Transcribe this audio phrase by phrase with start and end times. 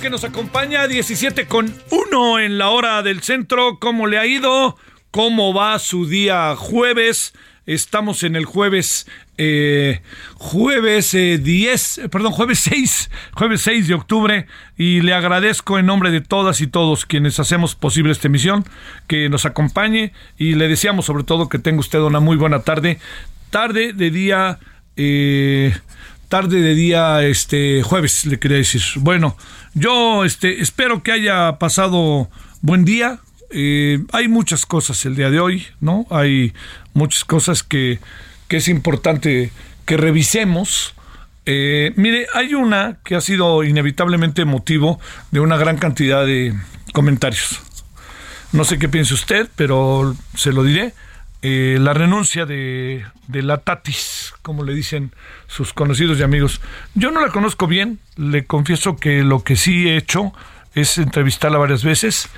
[0.00, 3.78] Que nos acompaña 17 con 1 en la hora del centro.
[3.80, 4.76] ¿Cómo le ha ido?
[5.10, 7.32] ¿Cómo va su día jueves?
[7.66, 9.06] Estamos en el jueves,
[9.38, 10.00] eh,
[10.36, 14.46] jueves eh, 10, eh, perdón, jueves 6, jueves 6 de octubre
[14.76, 18.64] y le agradezco en nombre de todas y todos quienes hacemos posible esta emisión
[19.06, 22.98] que nos acompañe y le deseamos sobre todo que tenga usted una muy buena tarde,
[23.50, 24.58] tarde de día...
[24.96, 25.72] Eh,
[26.28, 29.36] tarde de día este jueves le quería decir bueno
[29.78, 32.28] yo este espero que haya pasado
[32.60, 33.20] buen día.
[33.50, 36.52] Eh, hay muchas cosas el día de hoy no hay
[36.92, 37.98] muchas cosas que,
[38.46, 39.50] que es importante
[39.86, 40.94] que revisemos.
[41.46, 45.00] Eh, mire hay una que ha sido inevitablemente motivo
[45.30, 46.54] de una gran cantidad de
[46.92, 47.60] comentarios.
[48.52, 50.92] No sé qué piense usted pero se lo diré.
[51.40, 55.12] Eh, la renuncia de, de la Tatis, como le dicen
[55.48, 56.60] sus conocidos y amigos.
[56.94, 60.32] Yo no la conozco bien, le confieso que lo que sí he hecho
[60.74, 62.28] es entrevistarla varias veces.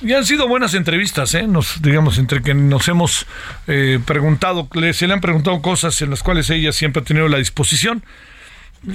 [0.00, 1.46] Y han sido buenas entrevistas, ¿eh?
[1.46, 3.26] Nos, digamos, entre que nos hemos
[3.66, 7.38] eh, preguntado, se le han preguntado cosas en las cuales ella siempre ha tenido la
[7.38, 8.02] disposición.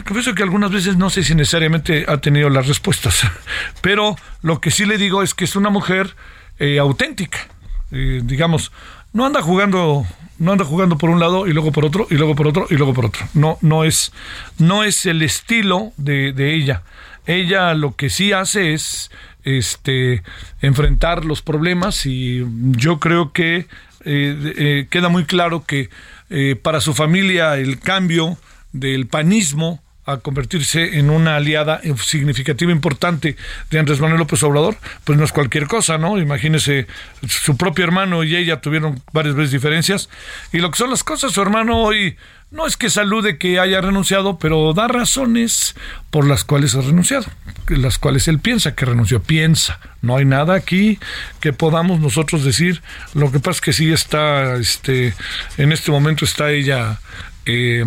[0.06, 3.24] Confieso que algunas veces no sé si necesariamente ha tenido las respuestas,
[3.82, 6.16] pero lo que sí le digo es que es una mujer
[6.60, 7.40] eh, auténtica,
[7.92, 8.72] eh, digamos,
[9.14, 10.06] no anda jugando
[10.40, 12.76] no anda jugando por un lado y luego por otro y luego por otro y
[12.76, 13.28] luego por otro.
[13.34, 14.12] No no es
[14.58, 16.84] no es el estilo de, ella.
[17.26, 19.12] Ella lo que sí hace es
[19.44, 20.24] este
[20.62, 23.68] enfrentar los problemas y yo creo que eh,
[24.06, 25.90] eh, queda muy claro que
[26.30, 28.38] eh, para su familia el cambio
[28.72, 33.36] del panismo a convertirse en una aliada significativa importante
[33.70, 36.18] de Andrés Manuel López Obrador, pues no es cualquier cosa, ¿no?
[36.18, 36.88] Imagínese,
[37.28, 40.10] su propio hermano y ella tuvieron varias veces diferencias.
[40.52, 42.18] Y lo que son las cosas, su hermano hoy
[42.52, 45.76] no es que salude que haya renunciado, pero da razones
[46.10, 47.28] por las cuales ha renunciado,
[47.68, 49.22] las cuales él piensa que renunció.
[49.22, 50.98] Piensa, no hay nada aquí
[51.42, 52.82] que podamos nosotros decir.
[53.14, 55.14] Lo que pasa es que sí está, este,
[55.58, 57.00] en este momento está ella.
[57.46, 57.86] Eh,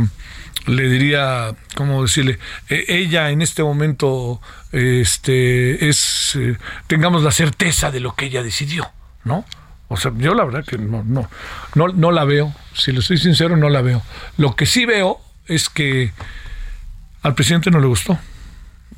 [0.66, 2.38] le diría, ¿cómo decirle?
[2.68, 4.40] Eh, ella en este momento
[4.70, 6.56] este, es, eh,
[6.86, 8.90] tengamos la certeza de lo que ella decidió,
[9.24, 9.44] ¿no?
[9.88, 11.28] O sea, yo la verdad que no, no,
[11.74, 14.02] no, no la veo, si le soy sincero, no la veo.
[14.38, 16.12] Lo que sí veo es que
[17.22, 18.18] al presidente no le gustó.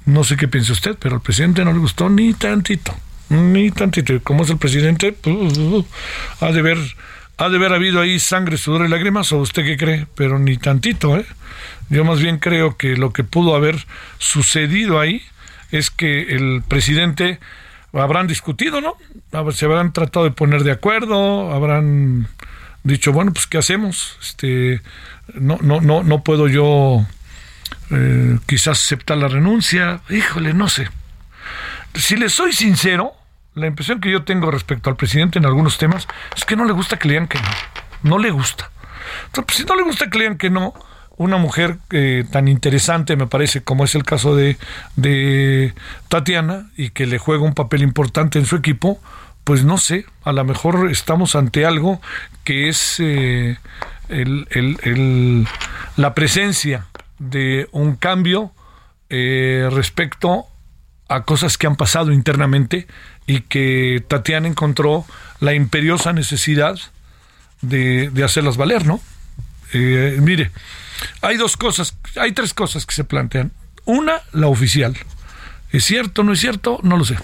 [0.06, 2.94] No sé qué piensa usted, pero al presidente no le gustó ni tantito,
[3.28, 4.20] ni tantito.
[4.22, 5.12] ¿Cómo es el presidente?
[5.12, 5.58] Pues,
[6.40, 6.78] ha de ver
[7.36, 10.56] ha de haber habido ahí sangre, sudor y lágrimas, o usted qué cree, pero ni
[10.56, 11.26] tantito, ¿eh?
[11.90, 13.84] Yo más bien creo que lo que pudo haber
[14.18, 15.22] sucedido ahí
[15.70, 17.40] es que el presidente
[17.92, 18.96] habrán discutido, ¿no?
[19.52, 22.28] Se habrán tratado de poner de acuerdo, habrán
[22.82, 24.16] dicho, bueno, pues ¿qué hacemos?
[24.22, 24.80] Este,
[25.34, 27.06] no, no, no, no puedo yo
[27.90, 30.00] eh, quizás aceptar la renuncia.
[30.08, 30.88] Híjole, no sé.
[31.94, 33.12] Si le soy sincero,
[33.54, 36.06] la impresión que yo tengo respecto al presidente en algunos temas
[36.36, 37.48] es que no le gusta que le digan que no.
[38.02, 38.70] No le gusta.
[39.26, 40.74] Entonces, pues, si no le gusta que lean que no,
[41.16, 44.56] una mujer eh, tan interesante, me parece, como es el caso de,
[44.96, 45.74] de
[46.08, 49.00] Tatiana, y que le juega un papel importante en su equipo,
[49.44, 52.00] pues no sé, a lo mejor estamos ante algo
[52.44, 53.58] que es eh,
[54.08, 55.46] el, el,
[55.96, 56.86] la presencia
[57.18, 58.52] de un cambio
[59.10, 60.46] eh, respecto
[61.08, 62.86] a cosas que han pasado internamente
[63.26, 65.04] y que Tatiana encontró
[65.40, 66.78] la imperiosa necesidad
[67.60, 69.00] de, de hacerlas valer, ¿no?
[69.72, 70.50] Eh, mire,
[71.20, 73.52] hay dos cosas, hay tres cosas que se plantean.
[73.84, 74.96] Una, la oficial.
[75.72, 76.78] ¿Es cierto o no es cierto?
[76.82, 77.16] No lo sé.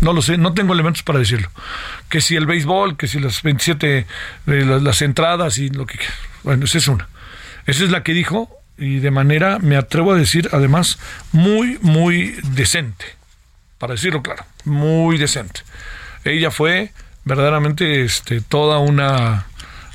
[0.00, 1.50] No lo sé, no tengo elementos para decirlo.
[2.08, 4.06] Que si el béisbol, que si las 27, eh,
[4.46, 5.98] las, entradas y lo que...
[6.42, 7.08] Bueno, esa es una.
[7.66, 10.98] Esa es la que dijo y de manera, me atrevo a decir, además,
[11.32, 13.04] muy, muy decente.
[13.78, 15.60] Para decirlo claro, muy decente.
[16.24, 16.92] Ella fue
[17.24, 19.46] verdaderamente este, toda una,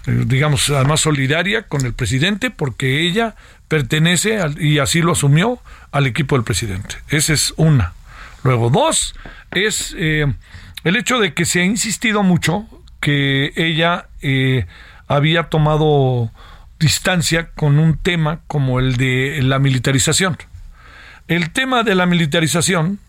[0.05, 3.35] eh, digamos, además solidaria con el presidente porque ella
[3.67, 5.59] pertenece, y así lo asumió,
[5.91, 6.95] al equipo del presidente.
[7.09, 7.93] Esa es una.
[8.43, 9.15] Luego, dos,
[9.51, 10.31] es eh,
[10.83, 12.67] el hecho de que se ha insistido mucho
[12.99, 14.67] que ella eh,
[15.07, 16.31] había tomado
[16.85, 20.37] distancia con un tema como el de la militarización.
[21.27, 22.99] El tema de la militarización,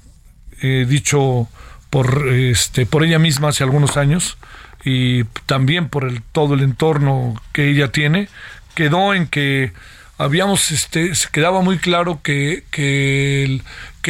[0.63, 1.47] eh, dicho
[1.91, 4.39] por, este, por ella misma hace algunos años,
[4.83, 8.31] y también por el, todo el entorno que ella tiene,
[8.75, 9.75] quedó en que
[10.17, 13.61] habíamos, este, se quedaba muy claro que, que,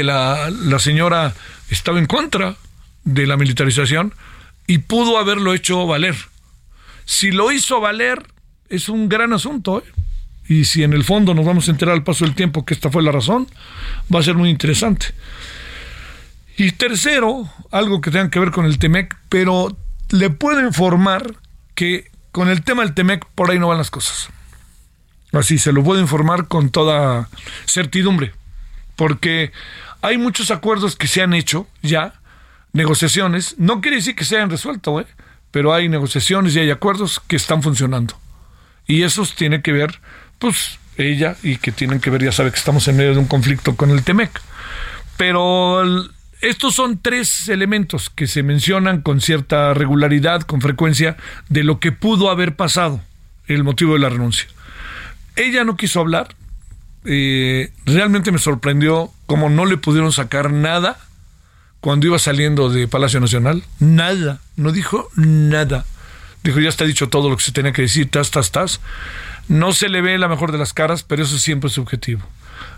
[0.04, 1.34] la, la señora
[1.70, 2.54] estaba en contra
[3.02, 4.14] de la militarización
[4.68, 6.14] y pudo haberlo hecho valer.
[7.04, 8.22] Si lo hizo valer,
[8.68, 9.78] es un gran asunto.
[9.78, 9.92] ¿eh?
[10.48, 12.90] Y si en el fondo nos vamos a enterar al paso del tiempo que esta
[12.90, 13.48] fue la razón,
[14.14, 15.06] va a ser muy interesante.
[16.56, 19.76] Y tercero, algo que tenga que ver con el TEMEC, pero
[20.10, 21.34] le puedo informar
[21.74, 24.28] que con el tema del TEMEC por ahí no van las cosas.
[25.32, 27.28] Así se lo puedo informar con toda
[27.66, 28.32] certidumbre,
[28.94, 29.52] porque
[30.00, 32.20] hay muchos acuerdos que se han hecho ya,
[32.72, 35.06] negociaciones, no quiere decir que se hayan resuelto, ¿eh?
[35.50, 38.18] pero hay negociaciones y hay acuerdos que están funcionando.
[38.86, 40.00] Y esos tienen que ver,
[40.38, 43.26] pues, ella y que tienen que ver, ya sabe que estamos en medio de un
[43.26, 44.40] conflicto con el TEMEC.
[45.16, 45.82] Pero
[46.40, 51.16] estos son tres elementos que se mencionan con cierta regularidad, con frecuencia,
[51.48, 53.00] de lo que pudo haber pasado,
[53.46, 54.46] el motivo de la renuncia.
[55.34, 56.34] Ella no quiso hablar,
[57.04, 60.98] eh, realmente me sorprendió cómo no le pudieron sacar nada
[61.80, 63.62] cuando iba saliendo de Palacio Nacional.
[63.78, 65.84] Nada, no dijo nada.
[66.46, 68.80] Dijo, ya está dicho todo lo que se tenía que decir, tas, tas, tas.
[69.48, 72.22] No se le ve la mejor de las caras, pero eso siempre es subjetivo.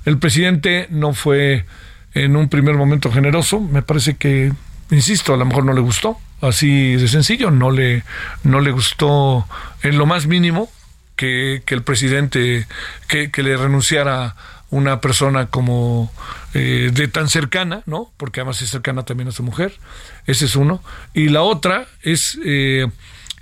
[0.06, 1.66] El presidente no fue
[2.14, 4.54] en un primer momento generoso, me parece que,
[4.90, 8.04] insisto, a lo mejor no le gustó, así de sencillo, no le,
[8.42, 9.46] no le gustó
[9.82, 10.70] en lo más mínimo
[11.14, 12.66] que, el presidente,
[13.06, 14.34] que, le renunciara
[14.70, 16.10] una persona como
[16.54, 18.10] eh, de tan cercana, ¿no?
[18.16, 19.74] Porque además es cercana también a su mujer.
[20.26, 20.82] Ese es uno.
[21.12, 22.86] Y la otra es eh,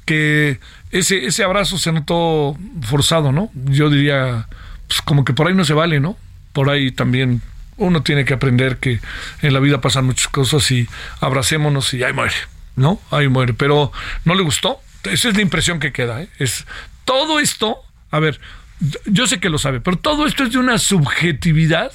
[0.07, 0.59] que
[0.91, 3.51] ese, ese abrazo se notó forzado, ¿no?
[3.67, 4.49] Yo diría,
[4.89, 6.17] pues como que por ahí no se vale, ¿no?
[6.55, 7.43] Por ahí también
[7.77, 9.01] uno tiene que aprender que
[9.43, 10.89] en la vida pasan muchas cosas y
[11.21, 12.35] abracémonos y ahí muere,
[12.77, 13.01] ¿no?
[13.11, 13.53] Ahí muere.
[13.53, 13.93] Pero
[14.25, 14.81] no le gustó.
[15.05, 16.29] Esa es la impresión que queda, ¿eh?
[16.39, 16.67] Es
[17.05, 17.79] todo esto,
[18.11, 18.41] a ver,
[19.07, 21.93] yo sé que lo sabe, pero todo esto es de una subjetividad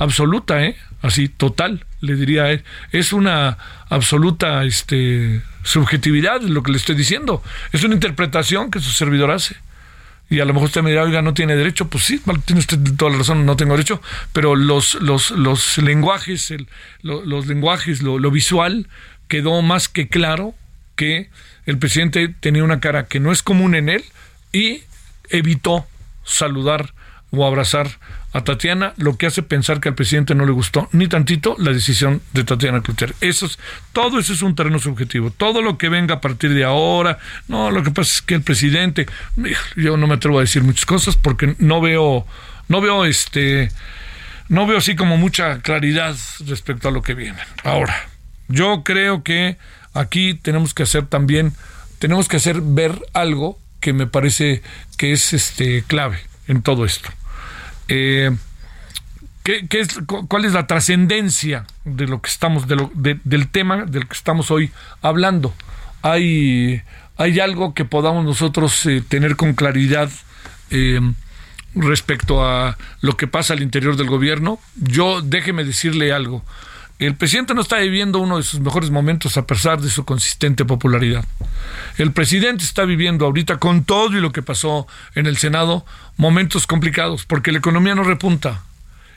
[0.00, 0.76] absoluta, ¿eh?
[1.02, 2.64] Así, total, le diría él.
[2.90, 3.56] Es una
[3.88, 7.42] absoluta este, subjetividad lo que le estoy diciendo.
[7.72, 9.56] Es una interpretación que su servidor hace.
[10.28, 11.88] Y a lo mejor usted me dirá, oiga, no tiene derecho.
[11.88, 14.02] Pues sí, tiene usted toda la razón, no tengo derecho.
[14.32, 16.66] Pero los, los, los lenguajes, el,
[17.02, 18.88] los lenguajes, lo, lo visual,
[19.28, 20.54] quedó más que claro
[20.96, 21.30] que
[21.66, 24.04] el presidente tenía una cara que no es común en él,
[24.52, 24.82] y
[25.30, 25.86] evitó
[26.24, 26.92] saludar
[27.32, 27.88] o abrazar
[28.32, 31.72] a Tatiana, lo que hace pensar que al presidente no le gustó ni tantito la
[31.72, 33.14] decisión de Tatiana Cloutier.
[33.20, 33.58] Eso es,
[33.92, 35.30] todo eso es un terreno subjetivo.
[35.30, 37.18] Todo lo que venga a partir de ahora,
[37.48, 39.06] no, lo que pasa es que el presidente,
[39.76, 42.26] yo no me atrevo a decir muchas cosas porque no veo,
[42.68, 43.70] no veo este,
[44.48, 47.38] no veo así como mucha claridad respecto a lo que viene.
[47.64, 48.08] Ahora,
[48.48, 49.56] yo creo que
[49.92, 51.52] aquí tenemos que hacer también,
[51.98, 54.62] tenemos que hacer ver algo que me parece
[54.96, 56.18] que es este clave
[56.48, 57.10] en todo esto.
[57.90, 58.30] Eh,
[59.42, 64.06] ¿qué, es, ¿Cuál es la trascendencia de lo que estamos, de lo, del tema del
[64.06, 64.70] que estamos hoy
[65.02, 65.52] hablando?
[66.02, 66.82] Hay,
[67.16, 70.08] hay algo que podamos nosotros eh, tener con claridad
[70.70, 71.00] eh,
[71.74, 74.60] respecto a lo que pasa al interior del gobierno.
[74.76, 76.44] Yo déjeme decirle algo.
[77.00, 80.66] El presidente no está viviendo uno de sus mejores momentos a pesar de su consistente
[80.66, 81.24] popularidad.
[81.96, 85.86] El presidente está viviendo ahorita con todo y lo que pasó en el Senado
[86.18, 88.64] momentos complicados porque la economía no repunta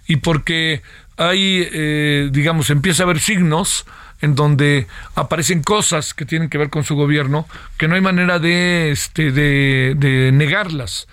[0.08, 0.82] y porque
[1.18, 3.86] hay, eh, digamos, empieza a haber signos
[4.24, 7.46] en donde aparecen cosas que tienen que ver con su gobierno
[7.78, 11.10] que no hay manera de, este, de, negarlas.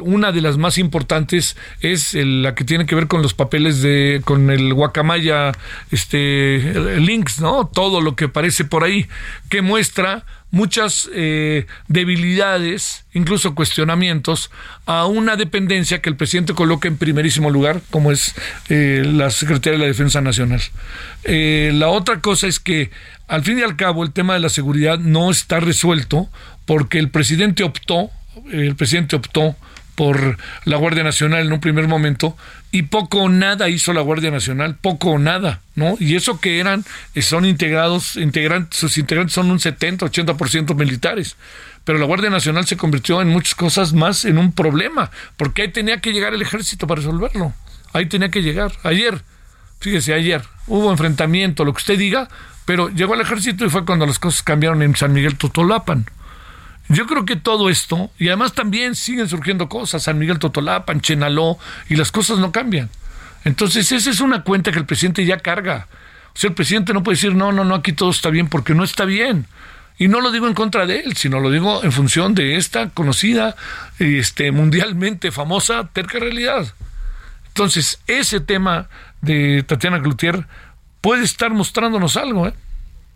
[0.00, 4.22] Una de las más importantes es la que tiene que ver con los papeles de
[4.24, 5.52] con el guacamaya
[5.90, 7.66] este links, ¿no?
[7.66, 9.08] Todo lo que aparece por ahí
[9.50, 14.52] que muestra muchas eh, debilidades, incluso cuestionamientos,
[14.86, 18.34] a una dependencia que el presidente coloca en primerísimo lugar, como es
[18.68, 20.62] eh, la Secretaría de la Defensa Nacional.
[21.24, 22.92] Eh, la otra cosa es que,
[23.26, 26.30] al fin y al cabo, el tema de la seguridad no está resuelto
[26.66, 28.10] porque el presidente optó,
[28.52, 29.56] el presidente optó
[29.94, 32.36] por la Guardia Nacional en un primer momento
[32.70, 35.96] y poco o nada hizo la Guardia Nacional, poco o nada, ¿no?
[36.00, 36.84] Y eso que eran,
[37.20, 41.36] son integrados, integrantes, sus integrantes son un 70, 80% militares.
[41.84, 45.68] Pero la Guardia Nacional se convirtió en muchas cosas más en un problema, porque ahí
[45.68, 47.52] tenía que llegar el ejército para resolverlo.
[47.92, 48.72] Ahí tenía que llegar.
[48.82, 49.22] Ayer,
[49.80, 52.28] fíjese, ayer hubo enfrentamiento, lo que usted diga,
[52.64, 56.06] pero llegó el ejército y fue cuando las cosas cambiaron en San Miguel Totolapan.
[56.88, 61.58] Yo creo que todo esto, y además también siguen surgiendo cosas, San Miguel Totolapan, Chenaló,
[61.88, 62.90] y las cosas no cambian.
[63.44, 65.86] Entonces, esa es una cuenta que el presidente ya carga.
[66.34, 68.74] O sea, el presidente no puede decir, no, no, no, aquí todo está bien, porque
[68.74, 69.46] no está bien.
[69.96, 72.90] Y no lo digo en contra de él, sino lo digo en función de esta
[72.90, 73.54] conocida,
[73.98, 76.74] este, mundialmente famosa, terca realidad.
[77.48, 78.88] Entonces, ese tema
[79.20, 80.46] de Tatiana Cloutier
[81.00, 82.54] puede estar mostrándonos algo, ¿eh?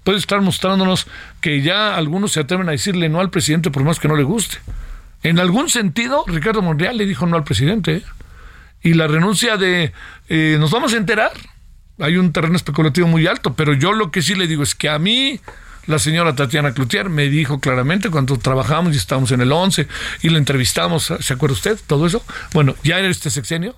[0.09, 1.07] Puede estar mostrándonos
[1.43, 4.23] que ya algunos se atreven a decirle no al presidente por más que no le
[4.23, 4.57] guste.
[5.23, 7.97] En algún sentido, Ricardo Monreal le dijo no al presidente.
[7.97, 8.03] ¿eh?
[8.83, 9.93] Y la renuncia de...
[10.31, 11.33] Eh, nos vamos a enterar.
[11.99, 14.88] Hay un terreno especulativo muy alto, pero yo lo que sí le digo es que
[14.88, 15.41] a mí
[15.85, 19.88] la señora Tatiana Cloutier me dijo claramente cuando trabajamos y estábamos en el 11
[20.23, 21.79] y la entrevistamos, ¿se acuerda usted?
[21.87, 22.25] Todo eso.
[22.55, 23.77] Bueno, ya era este sexenio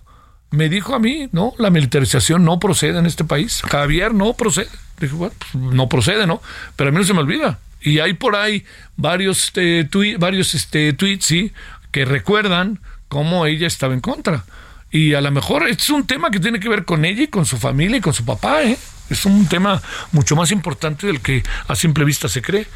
[0.51, 3.63] me dijo a mí, no, la militarización no procede en este país.
[3.69, 4.69] Javier no procede.
[5.01, 6.43] Dije, bueno, pues, no procede, ¿no?
[6.77, 7.59] Pero a mí no se me olvida.
[7.81, 8.65] Y hay por ahí
[8.97, 9.89] varios, este,
[10.19, 11.53] varios este, tweets, sí,
[11.91, 14.45] que recuerdan cómo ella estaba en contra.
[14.91, 17.47] Y a lo mejor es un tema que tiene que ver con ella y con
[17.47, 18.77] su familia y con su papá, ¿eh?
[19.09, 22.67] Es un tema mucho más importante del que a simple vista se cree.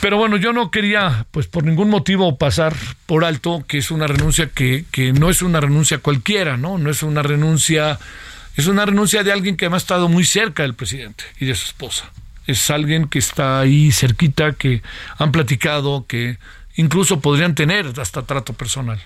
[0.00, 2.74] Pero bueno, yo no quería, pues por ningún motivo, pasar
[3.06, 6.78] por alto que es una renuncia que, que no es una renuncia cualquiera, ¿no?
[6.78, 7.98] No es una renuncia,
[8.58, 11.64] es una renuncia de alguien que ha estado muy cerca del presidente y de su
[11.64, 12.10] esposa.
[12.48, 14.82] Es alguien que está ahí cerquita, que
[15.16, 16.38] han platicado, que
[16.74, 19.00] incluso podrían tener hasta trato personal.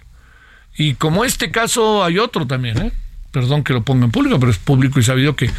[0.74, 2.92] Y como este caso hay otro también, ¿eh?
[3.30, 5.50] perdón que lo ponga en público, pero es público y sabido que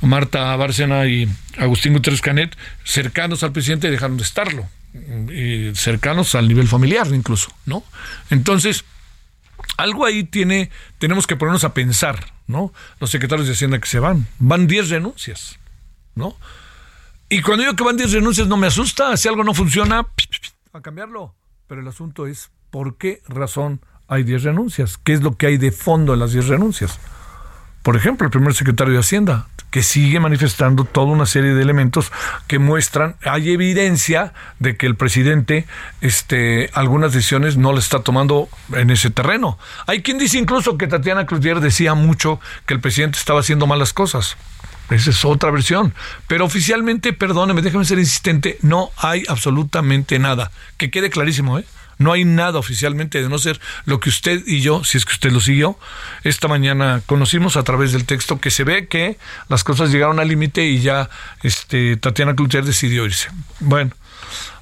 [0.00, 4.68] Marta Bárcena y Agustín Gutiérrez Canet, cercanos al presidente, dejaron de estarlo
[5.74, 7.84] cercanos al nivel familiar incluso, ¿no?
[8.30, 8.84] Entonces,
[9.76, 12.72] algo ahí tiene, tenemos que ponernos a pensar, ¿no?
[13.00, 15.58] Los secretarios de Hacienda que se van, van 10 renuncias,
[16.14, 16.36] ¿no?
[17.28, 20.06] Y cuando digo que van 10 renuncias no me asusta, si algo no funciona,
[20.72, 21.34] a cambiarlo.
[21.66, 24.98] Pero el asunto es, ¿por qué razón hay 10 renuncias?
[24.98, 27.00] ¿Qué es lo que hay de fondo en las 10 renuncias?
[27.86, 32.10] Por ejemplo, el primer secretario de Hacienda, que sigue manifestando toda una serie de elementos
[32.48, 35.66] que muestran, hay evidencia de que el presidente
[36.00, 39.56] este, algunas decisiones no le está tomando en ese terreno.
[39.86, 43.92] Hay quien dice incluso que Tatiana Cloutier decía mucho que el presidente estaba haciendo malas
[43.92, 44.36] cosas.
[44.90, 45.94] Esa es otra versión.
[46.26, 50.50] Pero oficialmente, perdóneme, déjeme ser insistente, no hay absolutamente nada.
[50.76, 51.64] Que quede clarísimo, ¿eh?
[51.98, 55.12] No hay nada oficialmente de no ser lo que usted y yo, si es que
[55.12, 55.78] usted lo siguió,
[56.24, 60.28] esta mañana conocimos a través del texto que se ve que las cosas llegaron al
[60.28, 61.08] límite y ya
[61.42, 63.28] este, Tatiana Cloutier decidió irse.
[63.60, 63.92] Bueno,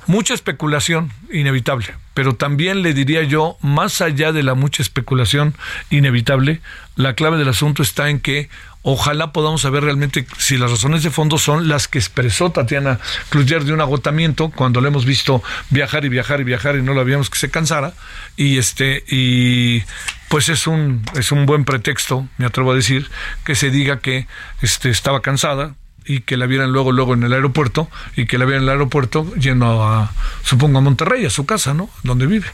[0.07, 5.55] mucha especulación inevitable, pero también le diría yo, más allá de la mucha especulación
[5.91, 6.61] inevitable,
[6.97, 8.49] la clave del asunto está en que
[8.87, 13.01] Ojalá podamos saber realmente si las razones de fondo son las que expresó Tatiana
[13.31, 16.93] Cloutier de un agotamiento cuando le hemos visto viajar y viajar y viajar y no
[16.93, 17.95] lo habíamos que se cansara
[18.37, 19.83] y este y
[20.29, 23.09] pues es un es un buen pretexto, me atrevo a decir,
[23.47, 24.27] que se diga que
[24.61, 25.75] este estaba cansada
[26.05, 28.73] y que la vieran luego luego en el aeropuerto y que la vieran en el
[28.75, 30.13] aeropuerto yendo a
[30.43, 31.89] supongo a Monterrey, a su casa, ¿no?
[32.03, 32.49] Donde vive.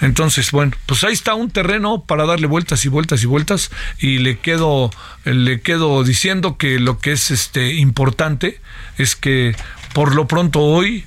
[0.00, 4.18] Entonces, bueno, pues ahí está un terreno para darle vueltas y vueltas y vueltas y
[4.18, 4.90] le quedo
[5.24, 8.60] le quedo diciendo que lo que es este importante
[8.96, 9.54] es que
[9.92, 11.04] por lo pronto hoy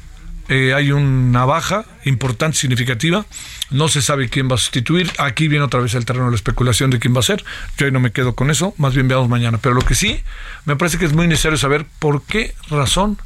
[0.49, 3.25] eh, hay una baja importante, significativa.
[3.69, 5.11] No se sabe quién va a sustituir.
[5.17, 7.43] Aquí viene otra vez el terreno de la especulación de quién va a ser.
[7.77, 8.73] Yo ahí no me quedo con eso.
[8.77, 9.57] Más bien veamos mañana.
[9.59, 10.21] Pero lo que sí,
[10.65, 13.17] me parece que es muy necesario saber por qué razón,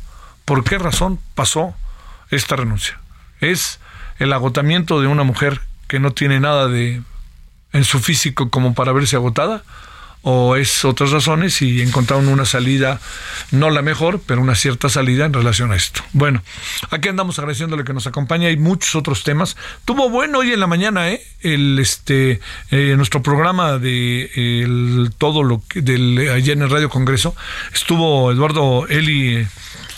[0.45, 1.75] por qué razón pasó
[2.29, 2.99] esta renuncia.
[3.41, 3.79] Es
[4.19, 7.01] el agotamiento de una mujer que no tiene nada de
[7.73, 9.63] en su físico como para verse agotada
[10.29, 12.99] o es otras razones y encontraron una salida,
[13.51, 16.01] no la mejor, pero una cierta salida en relación a esto.
[16.11, 16.43] Bueno,
[16.89, 19.55] aquí andamos agradeciéndole que nos acompaña, hay muchos otros temas.
[19.85, 21.21] Tuvo bueno hoy en la mañana, ¿eh?
[21.41, 27.33] El, este, eh, nuestro programa de todo lo que, del, ayer en el Radio Congreso,
[27.73, 29.47] estuvo Eduardo Eli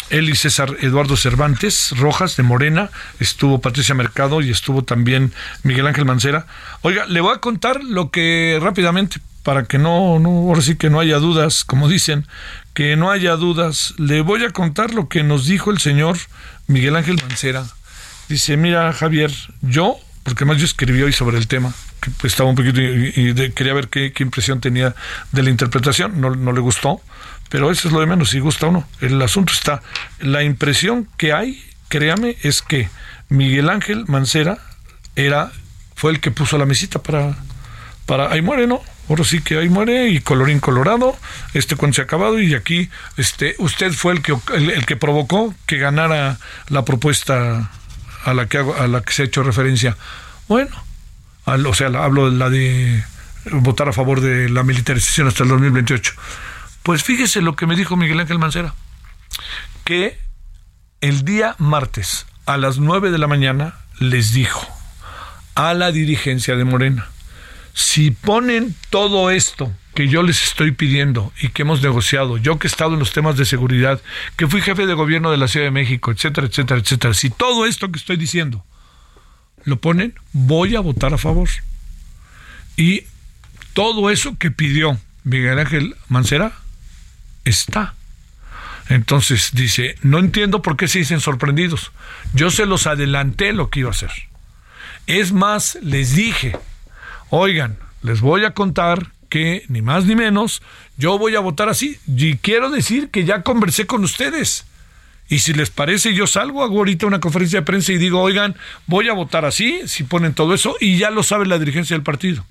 [0.10, 2.90] Eli César Eduardo Cervantes Rojas de Morena,
[3.20, 6.48] estuvo Patricia Mercado y estuvo también Miguel Ángel Mancera.
[6.82, 10.90] Oiga, le voy a contar lo que rápidamente, para que no, no, ahora sí que
[10.90, 12.28] no haya dudas, como dicen,
[12.74, 16.18] que no haya dudas, le voy a contar lo que nos dijo el señor
[16.68, 17.66] Miguel Ángel Mancera.
[18.28, 22.56] Dice, mira Javier, yo, porque más yo escribí hoy sobre el tema, que estaba un
[22.56, 24.96] poquito y, quería ver qué, impresión tenía
[25.32, 27.02] de la interpretación, no, no le gustó,
[27.50, 28.88] pero eso es lo de menos, si gusta o no.
[29.02, 29.82] El asunto está,
[30.20, 32.90] la impresión que hay, créame, es que
[33.30, 34.60] Miguel Ángel Mancera
[35.16, 35.52] era,
[35.96, 37.36] fue el que puso la mesita para,
[38.06, 38.82] para, ahí muere, ¿no?
[39.10, 41.18] Ahora sí que ahí muere y colorín colorado,
[41.56, 45.56] este cuento se ha acabado y aquí, este, usted fue el que, el, que provocó
[45.66, 46.38] que ganara
[46.68, 47.72] la propuesta
[48.24, 49.98] a la que a la que se ha hecho referencia.
[50.48, 50.70] Bueno,
[51.46, 53.04] o sea, hablo de la de
[53.52, 56.14] votar a favor de la militarización hasta el 2028.
[56.90, 58.74] Pues fíjese lo que me dijo Miguel Ángel Mancera,
[59.84, 60.18] que
[61.02, 64.68] el día martes a las 9 de la mañana les dijo
[65.54, 67.08] a la dirigencia de Morena,
[67.76, 72.66] si ponen todo esto que yo les estoy pidiendo y que hemos negociado, yo que
[72.66, 74.02] he estado en los temas de seguridad,
[74.36, 77.68] que fui jefe de gobierno de la Ciudad de México, etcétera, etcétera, etcétera, si todo
[77.68, 78.66] esto que estoy diciendo
[79.64, 81.50] lo ponen, voy a votar a favor.
[82.78, 83.04] Y
[83.74, 86.54] todo eso que pidió Miguel Ángel Mancera,
[87.46, 87.96] está.
[88.90, 91.92] Entonces dice, no entiendo por qué se dicen sorprendidos.
[92.34, 94.12] Yo se los adelanté lo que iba a hacer.
[95.06, 96.58] Es más, les dije,
[97.30, 100.62] oigan, les voy a contar que ni más ni menos,
[100.98, 102.00] yo voy a votar así.
[102.08, 104.66] Y quiero decir que ya conversé con ustedes.
[105.30, 108.56] Y si les parece, yo salgo, hago ahorita una conferencia de prensa y digo, oigan,
[108.88, 112.04] voy a votar así, si ponen todo eso, y ya lo sabe la dirigencia del
[112.04, 112.44] partido.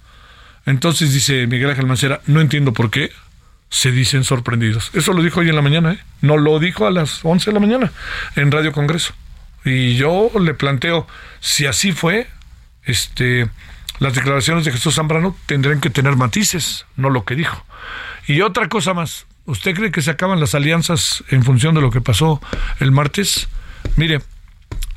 [0.64, 3.10] Entonces dice Miguel Ángel Mancera, no entiendo por qué,
[3.70, 4.90] se dicen sorprendidos.
[4.94, 5.98] Eso lo dijo hoy en la mañana, ¿eh?
[6.20, 7.92] No lo dijo a las 11 de la mañana
[8.36, 9.14] en Radio Congreso.
[9.64, 11.06] Y yo le planteo,
[11.40, 12.28] si así fue,
[12.84, 13.48] este,
[13.98, 17.64] las declaraciones de Jesús Zambrano tendrían que tener matices, no lo que dijo.
[18.26, 21.90] Y otra cosa más, ¿usted cree que se acaban las alianzas en función de lo
[21.90, 22.40] que pasó
[22.80, 23.48] el martes?
[23.96, 24.20] Mire,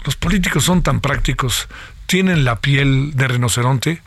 [0.05, 1.67] los políticos son tan prácticos,
[2.05, 4.01] tienen la piel de rinoceronte,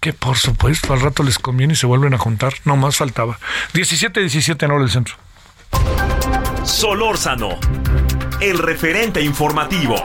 [0.00, 2.54] que por supuesto al rato les conviene y se vuelven a juntar.
[2.64, 3.38] No más faltaba.
[3.74, 5.16] 17-17 en hora del centro.
[6.64, 7.58] Solórzano,
[8.40, 9.96] el referente informativo.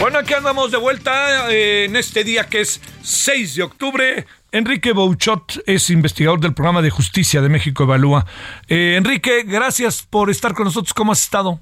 [0.00, 4.26] Bueno, aquí andamos de vuelta eh, en este día que es 6 de octubre.
[4.50, 8.24] Enrique Bouchot es investigador del programa de Justicia de México Evalúa.
[8.66, 10.94] Eh, Enrique, gracias por estar con nosotros.
[10.94, 11.60] ¿Cómo has estado?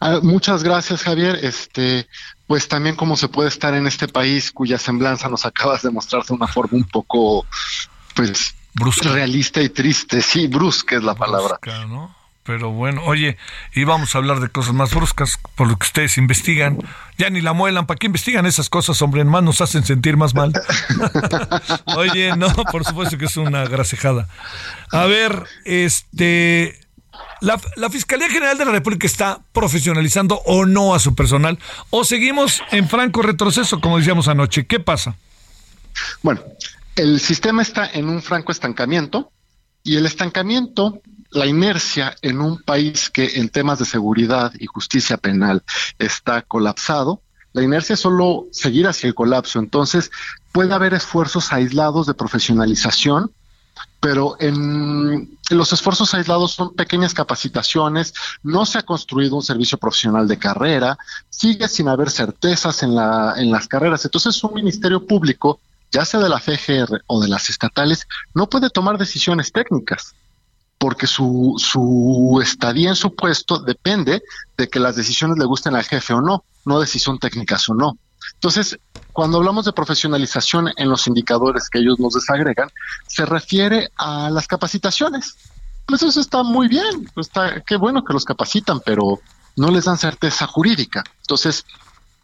[0.00, 1.38] Ah, muchas gracias, Javier.
[1.42, 2.08] Este,
[2.46, 6.24] pues también cómo se puede estar en este país cuya semblanza nos acabas de mostrar
[6.24, 7.46] de una forma un poco,
[8.14, 9.10] pues, brusca.
[9.10, 10.20] realista y triste.
[10.20, 11.58] Sí, brusca es la palabra.
[11.86, 12.19] ¿no?
[12.42, 13.36] Pero bueno, oye,
[13.74, 16.78] íbamos a hablar de cosas más bruscas, por lo que ustedes investigan.
[17.18, 19.22] Ya ni la muelan, ¿para qué investigan esas cosas, hombre?
[19.24, 20.52] Más nos hacen sentir más mal.
[21.96, 24.26] oye, no, por supuesto que es una grasejada.
[24.90, 26.78] A ver, este.
[27.42, 32.04] La, la, Fiscalía General de la República está profesionalizando o no a su personal, o
[32.04, 34.66] seguimos en franco retroceso, como decíamos anoche.
[34.66, 35.16] ¿Qué pasa?
[36.22, 36.42] Bueno,
[36.96, 39.32] el sistema está en un franco estancamiento
[39.82, 45.16] y el estancamiento la inercia en un país que en temas de seguridad y justicia
[45.16, 45.62] penal
[45.98, 49.58] está colapsado, la inercia es solo seguir hacia el colapso.
[49.58, 50.10] Entonces,
[50.52, 53.32] puede haber esfuerzos aislados de profesionalización,
[53.98, 60.26] pero en los esfuerzos aislados son pequeñas capacitaciones, no se ha construido un servicio profesional
[60.26, 64.04] de carrera, sigue sin haber certezas en, la, en las carreras.
[64.04, 68.70] Entonces, un ministerio público, ya sea de la FGR o de las estatales, no puede
[68.70, 70.14] tomar decisiones técnicas
[70.80, 74.22] porque su, su estadía en su puesto depende
[74.56, 77.68] de que las decisiones le gusten al jefe o no, no de si son técnicas
[77.68, 77.98] o no.
[78.32, 78.78] Entonces,
[79.12, 82.70] cuando hablamos de profesionalización en los indicadores que ellos nos desagregan,
[83.06, 85.36] se refiere a las capacitaciones.
[85.84, 89.20] Pues eso está muy bien, está, qué bueno que los capacitan, pero
[89.56, 91.04] no les dan certeza jurídica.
[91.20, 91.66] Entonces,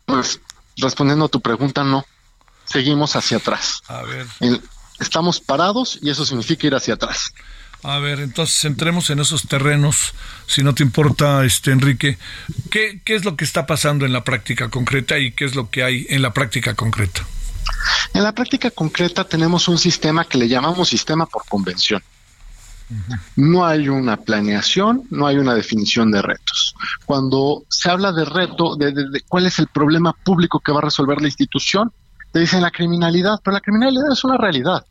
[0.07, 0.41] pues
[0.79, 2.07] respondiendo a tu pregunta, no.
[2.65, 3.83] Seguimos hacia atrás.
[3.87, 4.27] A ver.
[4.99, 7.35] estamos parados y eso significa ir hacia atrás.
[7.83, 10.15] A ver, entonces entremos en esos terrenos,
[10.47, 12.19] si no te importa, este Enrique,
[12.71, 15.71] ¿qué, ¿qué es lo que está pasando en la práctica concreta y qué es lo
[15.71, 17.25] que hay en la práctica concreta?
[18.15, 22.03] En la práctica concreta tenemos un sistema que le llamamos sistema por convención.
[23.35, 26.75] No hay una planeación, no hay una definición de retos.
[27.05, 30.83] Cuando se habla de reto, de, de, cuál es el problema público que va a
[30.83, 31.93] resolver la institución,
[32.33, 34.85] te dicen la criminalidad, pero la criminalidad es una realidad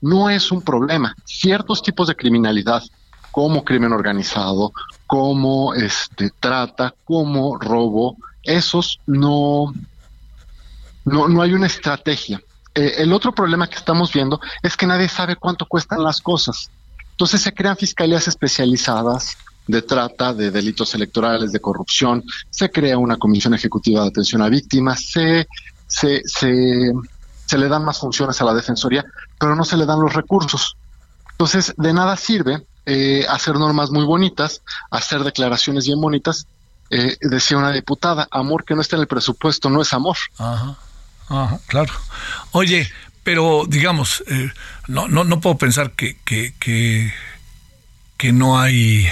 [0.00, 1.14] no es un problema.
[1.24, 2.82] Ciertos tipos de criminalidad,
[3.30, 4.72] como crimen organizado,
[5.06, 9.74] como este trata, como robo, esos no,
[11.04, 12.40] no, no hay una estrategia.
[12.74, 16.70] Eh, el otro problema que estamos viendo es que nadie sabe cuánto cuestan las cosas.
[17.10, 23.16] Entonces se crean fiscalías especializadas de trata, de delitos electorales, de corrupción, se crea una
[23.16, 25.48] comisión ejecutiva de atención a víctimas, se,
[25.86, 26.92] se, se
[27.46, 29.04] se le dan más funciones a la Defensoría,
[29.38, 30.76] pero no se le dan los recursos.
[31.30, 36.46] Entonces, de nada sirve eh, hacer normas muy bonitas, hacer declaraciones bien bonitas.
[36.88, 40.16] Eh, decía una diputada, amor que no está en el presupuesto no es amor.
[40.38, 40.76] Ajá,
[41.28, 41.92] ajá claro.
[42.52, 42.88] Oye,
[43.24, 44.52] pero digamos, eh,
[44.86, 47.12] no, no, no puedo pensar que, que, que,
[48.16, 49.08] que no hay,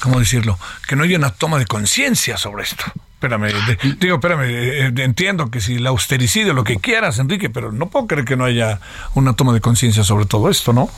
[0.00, 0.58] ¿cómo decirlo?
[0.86, 2.84] Que no hay una toma de conciencia sobre esto.
[3.20, 3.52] Espérame,
[4.00, 7.90] digo, espérame, eh, eh, entiendo que si el austericidio, lo que quieras, Enrique, pero no
[7.90, 8.80] puedo creer que no haya
[9.14, 10.88] una toma de conciencia sobre todo esto, ¿no?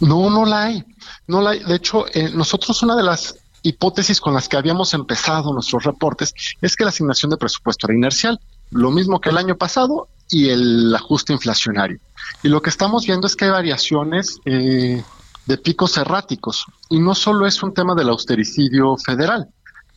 [0.00, 0.82] No, no la hay.
[1.26, 1.62] No la hay.
[1.62, 6.32] De hecho, eh, nosotros una de las hipótesis con las que habíamos empezado nuestros reportes
[6.62, 10.48] es que la asignación de presupuesto era inercial, lo mismo que el año pasado y
[10.48, 11.98] el ajuste inflacionario.
[12.42, 17.46] Y lo que estamos viendo es que hay variaciones de picos erráticos y no solo
[17.46, 19.48] es un tema del austericidio federal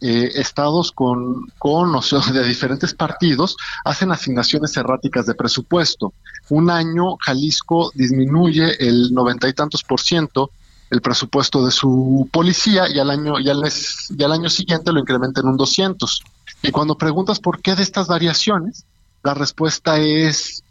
[0.02, 6.14] eh, estados con, con o sea, de diferentes partidos hacen asignaciones erráticas de presupuesto.
[6.50, 10.52] Un año Jalisco disminuye el noventa y tantos por ciento
[10.90, 13.64] el presupuesto de su policía y al año, y al,
[14.10, 16.24] y al año siguiente lo incrementa en un 200.
[16.64, 18.86] Y cuando preguntas por qué de estas variaciones,
[19.24, 20.64] la respuesta es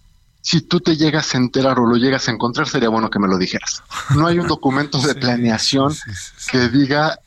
[0.42, 3.28] si tú te llegas a enterar o lo llegas a encontrar, sería bueno que me
[3.28, 3.82] lo dijeras.
[4.14, 5.94] No hay un documento de planeación
[6.50, 7.18] que diga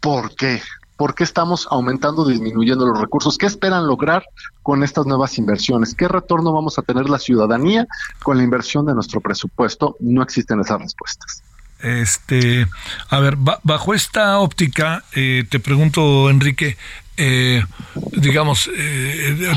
[0.00, 0.62] por qué.
[1.00, 3.38] ¿Por qué estamos aumentando o disminuyendo los recursos?
[3.38, 4.22] ¿Qué esperan lograr
[4.62, 5.94] con estas nuevas inversiones?
[5.94, 7.86] ¿Qué retorno vamos a tener la ciudadanía
[8.22, 9.96] con la inversión de nuestro presupuesto?
[10.00, 11.42] No existen esas respuestas.
[11.80, 12.66] Este,
[13.08, 16.76] a ver, bajo esta óptica, eh, te pregunto, Enrique,
[17.16, 17.64] eh,
[18.12, 19.54] digamos, eh,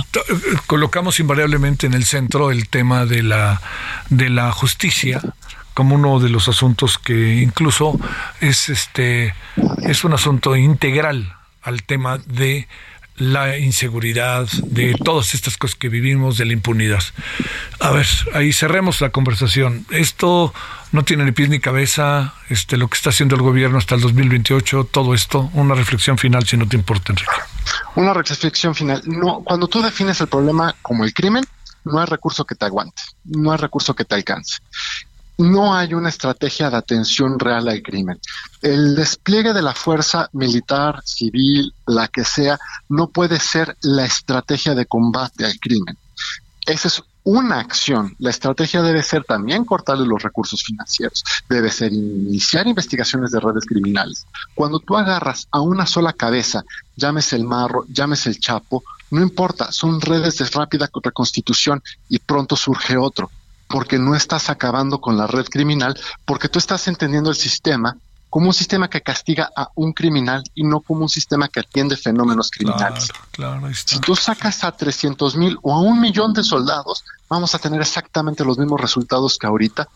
[0.66, 3.62] colocamos invariablemente en el centro el tema de la,
[4.10, 5.22] de la justicia
[5.74, 8.00] como uno de los asuntos que incluso
[8.42, 9.34] es este
[9.84, 12.68] es un asunto integral al tema de
[13.18, 17.04] la inseguridad, de todas estas cosas que vivimos, de la impunidad.
[17.80, 19.86] A ver, ahí cerremos la conversación.
[19.92, 20.54] Esto
[20.92, 24.02] no tiene ni pies ni cabeza, este, lo que está haciendo el gobierno hasta el
[24.02, 27.32] 2028, todo esto, una reflexión final, si no te importa, Enrique.
[27.96, 29.02] Una reflexión final.
[29.06, 31.46] No, cuando tú defines el problema como el crimen,
[31.86, 34.58] no hay recurso que te aguante, no hay recurso que te alcance
[35.38, 38.20] no hay una estrategia de atención real al crimen.
[38.62, 44.76] El despliegue de la fuerza militar, civil, la que sea, no puede ser la estrategia
[44.76, 45.98] de combate al crimen.
[46.66, 48.16] Esa es una acción.
[48.20, 53.66] La estrategia debe ser también cortarle los recursos financieros, debe ser iniciar investigaciones de redes
[53.66, 54.26] criminales.
[54.54, 56.64] Cuando tú agarras a una sola cabeza,
[56.96, 62.56] llámese el marro, llámese el chapo, no importa, son redes de rápida reconstitución y pronto
[62.56, 63.30] surge otro
[63.74, 67.98] porque no estás acabando con la red criminal, porque tú estás entendiendo el sistema
[68.30, 71.98] como un sistema que castiga a un criminal y no como un sistema que atiende
[71.98, 73.10] fenómenos criminales.
[73.84, 77.82] Si tú sacas a 300 mil o a un millón de soldados, vamos a tener
[77.82, 79.90] exactamente los mismos resultados que ahorita,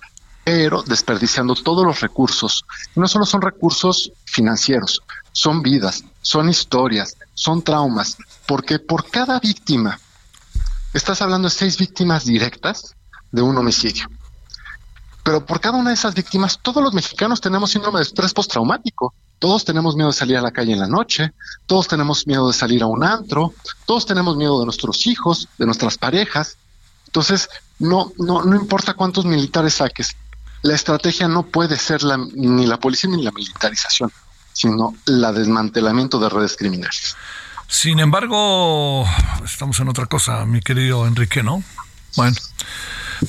[0.43, 2.65] pero desperdiciando todos los recursos.
[2.95, 9.39] Y no solo son recursos financieros, son vidas, son historias, son traumas, porque por cada
[9.39, 9.99] víctima,
[10.95, 12.95] estás hablando de seis víctimas directas,
[13.31, 14.09] de un homicidio.
[15.23, 19.13] Pero por cada una de esas víctimas, todos los mexicanos tenemos síndrome de estrés postraumático.
[19.39, 21.31] Todos tenemos miedo de salir a la calle en la noche,
[21.67, 23.53] todos tenemos miedo de salir a un antro,
[23.85, 26.57] todos tenemos miedo de nuestros hijos, de nuestras parejas.
[27.05, 30.15] Entonces, no, no, no importa cuántos militares saques,
[30.63, 34.11] la estrategia no puede ser la, ni la policía ni la militarización,
[34.53, 37.15] sino la desmantelamiento de redes criminales.
[37.67, 39.05] Sin embargo,
[39.43, 41.63] estamos en otra cosa, mi querido Enrique, ¿no?
[42.15, 42.35] Bueno,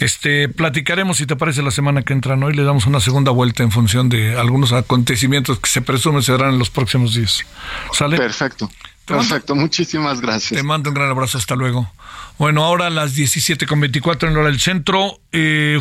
[0.01, 2.51] este, platicaremos si te parece la semana que entra, ¿no?
[2.51, 6.33] Y le damos una segunda vuelta en función de algunos acontecimientos que se presumen se
[6.33, 7.45] darán en los próximos días.
[7.93, 8.17] ¿Sale?
[8.17, 8.71] Perfecto.
[9.05, 10.61] Perfecto, muchísimas gracias.
[10.61, 11.91] Te mando un gran abrazo, hasta luego.
[12.37, 15.19] Bueno, ahora a las 17.24 en hora del centro.
[15.33, 15.81] Eh,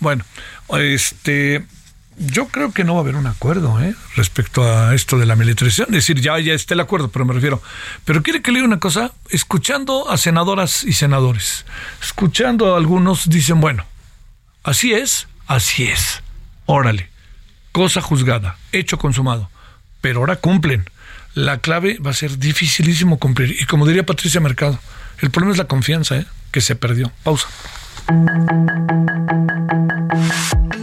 [0.00, 0.24] bueno,
[0.78, 1.64] este
[2.20, 3.94] yo creo que no va a haber un acuerdo ¿eh?
[4.14, 5.88] respecto a esto de la militarización.
[5.88, 7.62] Es decir, ya, ya está el acuerdo, pero me refiero.
[8.04, 11.64] Pero quiere que le diga una cosa, escuchando a senadoras y senadores,
[12.02, 13.86] escuchando a algunos, dicen, bueno,
[14.62, 16.22] así es, así es.
[16.66, 17.08] Órale,
[17.72, 19.50] cosa juzgada, hecho consumado.
[20.02, 20.88] Pero ahora cumplen.
[21.34, 23.56] La clave va a ser dificilísimo cumplir.
[23.60, 24.78] Y como diría Patricia Mercado,
[25.20, 26.26] el problema es la confianza, ¿eh?
[26.52, 27.12] que se perdió.
[27.22, 27.48] Pausa.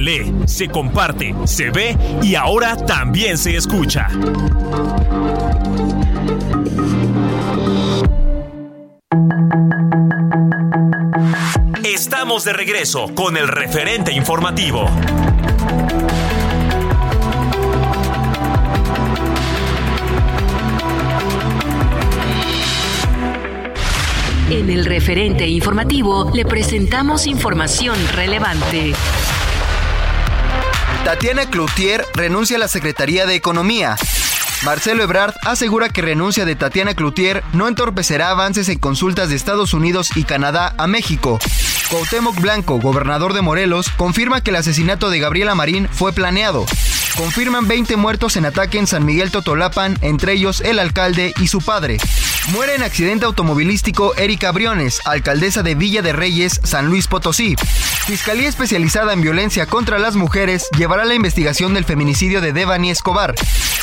[0.00, 4.08] Lee, se comparte, se ve y ahora también se escucha.
[11.84, 14.86] Estamos de regreso con el referente informativo.
[24.50, 28.94] En el referente informativo le presentamos información relevante.
[31.04, 33.96] Tatiana Cloutier renuncia a la Secretaría de Economía.
[34.64, 39.72] Marcelo Ebrard asegura que renuncia de Tatiana Cloutier no entorpecerá avances en consultas de Estados
[39.72, 41.38] Unidos y Canadá a México.
[41.90, 46.66] Cuauhtémoc Blanco, gobernador de Morelos, confirma que el asesinato de Gabriela Marín fue planeado.
[47.16, 51.60] Confirman 20 muertos en ataque en San Miguel Totolapan, entre ellos el alcalde y su
[51.60, 51.98] padre.
[52.52, 57.54] Muere en accidente automovilístico Erika Briones, alcaldesa de Villa de Reyes, San Luis Potosí.
[58.06, 63.34] Fiscalía especializada en violencia contra las mujeres llevará la investigación del feminicidio de Devani Escobar.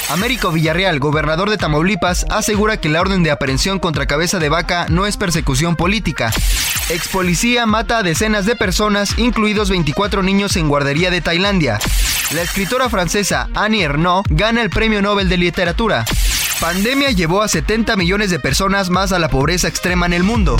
[0.10, 4.88] Américo Villarreal, gobernador de Tamaulipas, asegura que la orden de aprehensión contra cabeza de vaca
[4.89, 6.34] no es persecución política.
[6.89, 11.80] Ex policía mata a decenas de personas, incluidos 24 niños en guardería de Tailandia.
[12.32, 16.03] La escritora francesa Annie Ernaux gana el Premio Nobel de Literatura.
[16.60, 20.58] Pandemia llevó a 70 millones de personas más a la pobreza extrema en el mundo.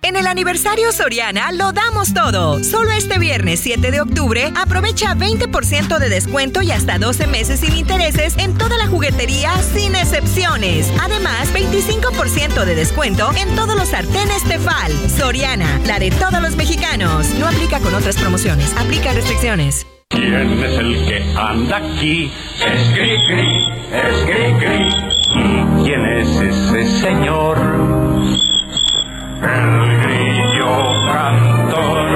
[0.00, 2.62] En el aniversario Soriana lo damos todo.
[2.64, 7.76] Solo este viernes 7 de octubre aprovecha 20% de descuento y hasta 12 meses sin
[7.76, 10.90] intereses en toda la juguetería sin excepciones.
[11.02, 14.92] Además, 25% de descuento en todos los sartenes Tefal.
[15.10, 17.28] Soriana, la de todos los mexicanos.
[17.34, 18.72] No aplica con otras promociones.
[18.78, 19.86] Aplica restricciones.
[20.08, 22.30] ¿Quién es el que anda aquí?
[22.64, 24.94] Es Gris, es Gris,
[25.34, 27.58] ¿Y quién es ese señor?
[29.42, 30.72] El grillo
[31.06, 32.15] cantor.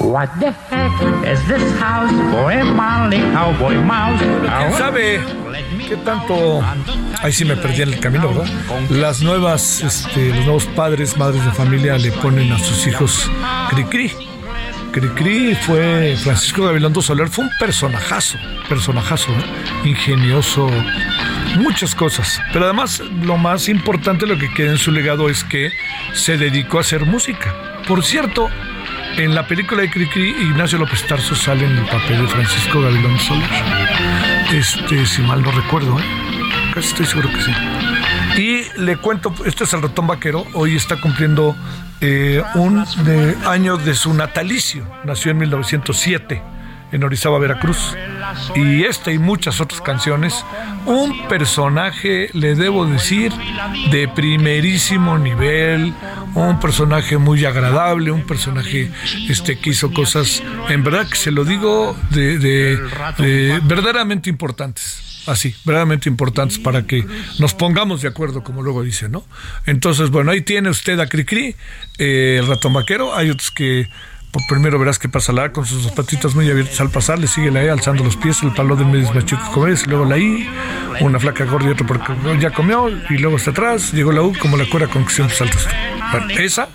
[0.00, 0.90] What the heck
[1.24, 4.20] is this house for a manly cowboy mouse?
[4.20, 5.20] ¿Quién sabe
[5.88, 6.62] qué tanto?
[7.22, 8.50] Ahí sí me perdí en el camino, ¿verdad?
[8.90, 13.30] Las nuevas, este, los nuevos padres, madres de familia le ponen a sus hijos
[13.70, 14.29] cri-cri.
[14.92, 19.88] Cri-cri fue Francisco Gabilondo Soler, fue un personajazo, personajazo, ¿eh?
[19.88, 20.68] ingenioso,
[21.58, 22.40] muchas cosas.
[22.52, 25.70] Pero además, lo más importante, lo que queda en su legado es que
[26.12, 27.54] se dedicó a hacer música.
[27.86, 28.48] Por cierto,
[29.16, 33.18] en la película de Cricri, Ignacio López Tarso sale en el papel de Francisco Gavilán
[33.20, 33.50] Soler.
[34.52, 36.04] Este, si mal no recuerdo, ¿eh?
[36.74, 37.52] casi estoy seguro que sí.
[38.40, 41.54] Y le cuento, este es el ratón vaquero, hoy está cumpliendo
[42.00, 42.82] eh, un
[43.44, 46.42] año de su natalicio, nació en 1907
[46.90, 47.94] en Orizaba, Veracruz.
[48.56, 50.42] Y esta y muchas otras canciones,
[50.86, 53.30] un personaje, le debo decir,
[53.90, 55.92] de primerísimo nivel,
[56.34, 58.90] un personaje muy agradable, un personaje
[59.28, 62.80] este, que hizo cosas, en verdad que se lo digo, de
[63.64, 67.04] verdaderamente importantes así, verdaderamente importantes para que
[67.38, 69.24] nos pongamos de acuerdo, como luego dice, ¿no?
[69.66, 71.56] Entonces, bueno, ahí tiene usted a Cricri,
[71.98, 73.88] eh, el ratón vaquero, hay otros que
[74.30, 77.50] por primero verás que pasa la con sus patitas muy abiertas al pasar, le sigue
[77.50, 80.18] la E alzando los pies, el palo del medio es más chico que luego la
[80.18, 80.48] I,
[81.00, 84.32] una flaca gorda y otro porque ya comió, y luego está atrás, llegó la U
[84.38, 85.66] como la cura con que siempre saltas.
[86.12, 86.68] Bueno, esa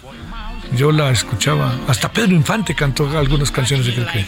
[0.76, 1.78] yo la escuchaba.
[1.88, 4.26] Hasta Pedro Infante cantó algunas canciones de Cricri.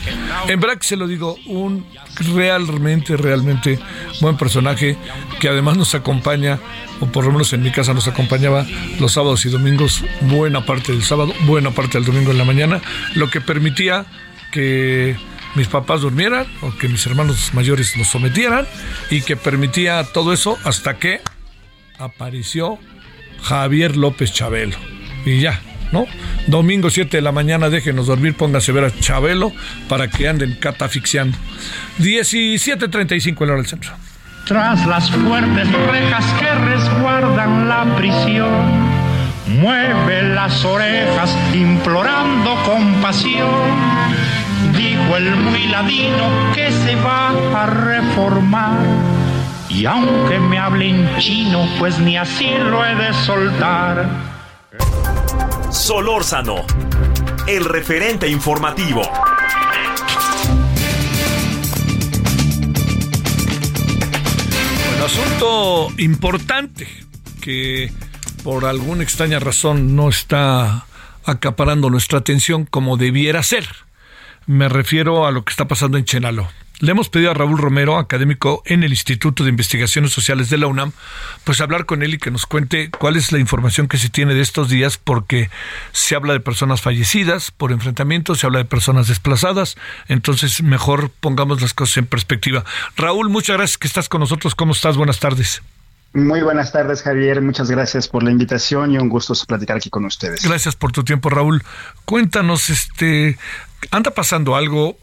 [0.47, 1.85] En verdad que se lo digo, un
[2.35, 3.79] realmente, realmente
[4.21, 4.97] buen personaje
[5.39, 6.59] que además nos acompaña,
[6.99, 8.65] o por lo menos en mi casa nos acompañaba
[8.99, 12.81] los sábados y domingos, buena parte del sábado, buena parte del domingo en la mañana,
[13.15, 14.05] lo que permitía
[14.51, 15.15] que
[15.55, 18.67] mis papás durmieran o que mis hermanos mayores los sometieran
[19.09, 21.21] y que permitía todo eso hasta que
[21.97, 22.77] apareció
[23.41, 24.77] Javier López Chabelo.
[25.25, 25.59] Y ya,
[25.91, 26.05] ¿no?
[26.47, 29.51] Domingo 7 de la mañana, déjenos dormir, pónganse a ver a Chabelo
[29.87, 31.37] para que anden catafixiando.
[31.99, 33.91] 17.35 en hora del centro.
[34.45, 38.49] Tras las fuertes rejas que resguardan la prisión,
[39.59, 43.49] mueve las orejas implorando compasión.
[44.75, 48.79] Dijo el muy ladino que se va a reformar.
[49.69, 54.36] Y aunque me hable en chino, pues ni así lo he de soltar.
[55.87, 56.65] Solórzano,
[57.47, 59.03] el referente informativo.
[64.97, 66.89] Un asunto importante
[67.39, 67.89] que
[68.43, 70.85] por alguna extraña razón no está
[71.23, 73.65] acaparando nuestra atención como debiera ser.
[74.45, 76.49] Me refiero a lo que está pasando en Chenalo.
[76.79, 80.67] Le hemos pedido a Raúl Romero, académico en el Instituto de Investigaciones Sociales de la
[80.67, 80.91] UNAM,
[81.43, 84.35] pues hablar con él y que nos cuente cuál es la información que se tiene
[84.35, 85.49] de estos días, porque
[85.91, 89.75] se habla de personas fallecidas por enfrentamientos, se habla de personas desplazadas,
[90.07, 92.63] entonces mejor pongamos las cosas en perspectiva.
[92.95, 94.53] Raúl, muchas gracias que estás con nosotros.
[94.53, 94.97] ¿Cómo estás?
[94.97, 95.63] Buenas tardes.
[96.13, 97.41] Muy buenas tardes, Javier.
[97.41, 100.43] Muchas gracias por la invitación y un gusto platicar aquí con ustedes.
[100.43, 101.63] Gracias por tu tiempo, Raúl.
[102.05, 103.39] Cuéntanos, este,
[103.89, 104.97] anda pasando algo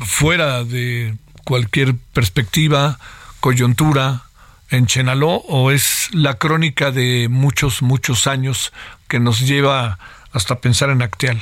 [0.00, 2.98] fuera de cualquier perspectiva,
[3.40, 4.22] coyuntura
[4.70, 8.72] en Chenaló o es la crónica de muchos, muchos años
[9.08, 9.98] que nos lleva
[10.32, 11.38] hasta pensar en Acteal?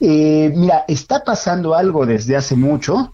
[0.00, 3.12] Eh, mira, está pasando algo desde hace mucho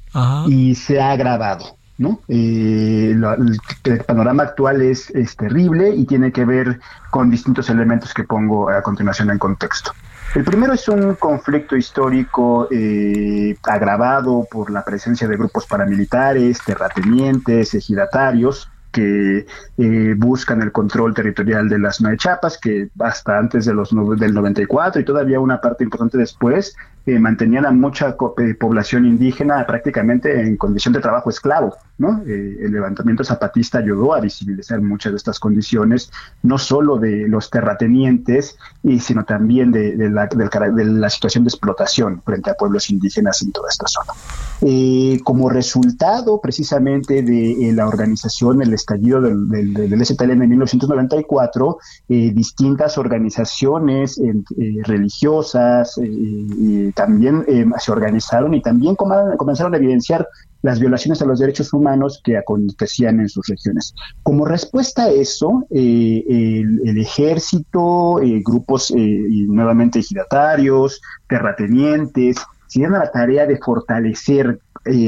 [0.48, 1.76] y se ha agravado.
[1.96, 2.20] ¿no?
[2.28, 8.24] Eh, el, panorama actual es, es terrible y tiene que ver con distintos elementos que
[8.24, 9.92] pongo a continuación en contexto.
[10.34, 17.72] El primero es un conflicto histórico eh, agravado por la presencia de grupos paramilitares, terratenientes,
[17.72, 19.46] ejidatarios, que
[19.78, 24.34] eh, buscan el control territorial de las Nueve Chapas, que hasta antes de los del
[24.34, 26.74] 94 y todavía una parte importante después
[27.06, 31.76] eh, mantenían a mucha eh, población indígena prácticamente en condición de trabajo esclavo.
[31.98, 32.22] ¿no?
[32.26, 36.10] Eh, el levantamiento zapatista ayudó a visibilizar muchas de estas condiciones,
[36.42, 42.22] no solo de los terratenientes, y, sino también de, la, de, la, situación de explotación
[42.22, 44.12] frente a pueblos indígenas en toda esta zona.
[45.24, 54.20] como resultado precisamente de la organización, el estallido del, del, del en 1994, distintas organizaciones
[54.84, 55.98] religiosas,
[56.94, 60.26] también eh, se organizaron y también comenzaron a evidenciar
[60.62, 63.94] las violaciones a los derechos humanos que acontecían en sus regiones.
[64.22, 73.46] Como respuesta a eso, eh, el, ejército, eh, grupos nuevamente ejidatarios, terratenientes, se la tarea
[73.46, 74.58] de fortalecer,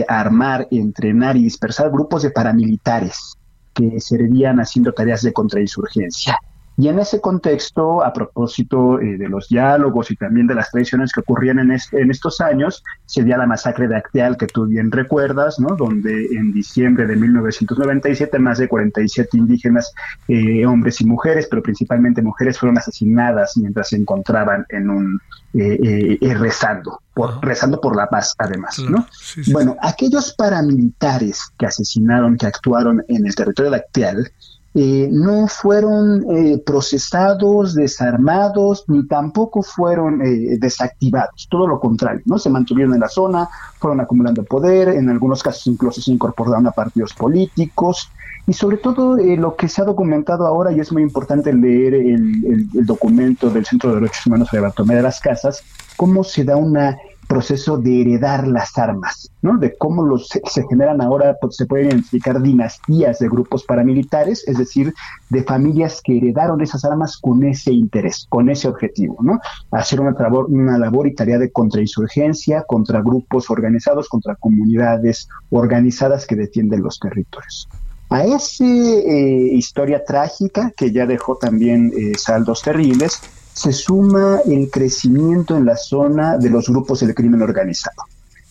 [0.09, 3.37] armar, entrenar y dispersar grupos de paramilitares
[3.74, 6.39] que servían haciendo tareas de contrainsurgencia.
[6.79, 11.11] Y en ese contexto, a propósito eh, de los diálogos y también de las tradiciones
[11.12, 14.91] que ocurrían en, en estos años, se dio la masacre de Acteal, que tú bien
[14.91, 15.74] recuerdas, ¿no?
[15.74, 19.91] donde en diciembre de 1997 más de 47 indígenas,
[20.29, 25.20] eh, hombres y mujeres, pero principalmente mujeres, fueron asesinadas mientras se encontraban en un
[25.55, 28.79] eh, rezando, por, rezando por la paz, además.
[28.81, 29.07] ¿no?
[29.51, 34.31] Bueno, aquellos paramilitares que asesinaron, que actuaron en el territorio de Acteal,
[34.79, 42.39] eh, no fueron eh, procesados, desarmados, ni tampoco fueron eh, desactivados, todo lo contrario, ¿no?
[42.39, 43.49] Se mantuvieron en la zona,
[43.79, 48.11] fueron acumulando poder, en algunos casos incluso se incorporaron a partidos políticos,
[48.47, 52.68] y sobre todo lo que se ha documentado ahora, y es muy importante leer el,
[52.85, 55.62] documento del Centro de Derechos Humanos de Bartolomé de las Casas,
[55.97, 59.59] cómo se da una proceso de heredar las armas, ¿no?
[59.59, 64.59] De cómo los, se, generan ahora, pues, se pueden identificar dinastías de grupos paramilitares, es
[64.59, 64.95] decir,
[65.31, 69.39] de familias que heredaron esas armas con ese interés, con ese objetivo, ¿no?
[69.70, 76.27] Hacer una, labor, una labor y tarea de contrainsurgencia contra grupos organizados, contra comunidades organizadas
[76.27, 77.68] que defienden los territorios.
[78.09, 83.20] A esa eh, historia trágica, que ya dejó también eh, saldos terribles,
[83.57, 88.03] se suma el crecimiento en la zona de los grupos del crimen organizado.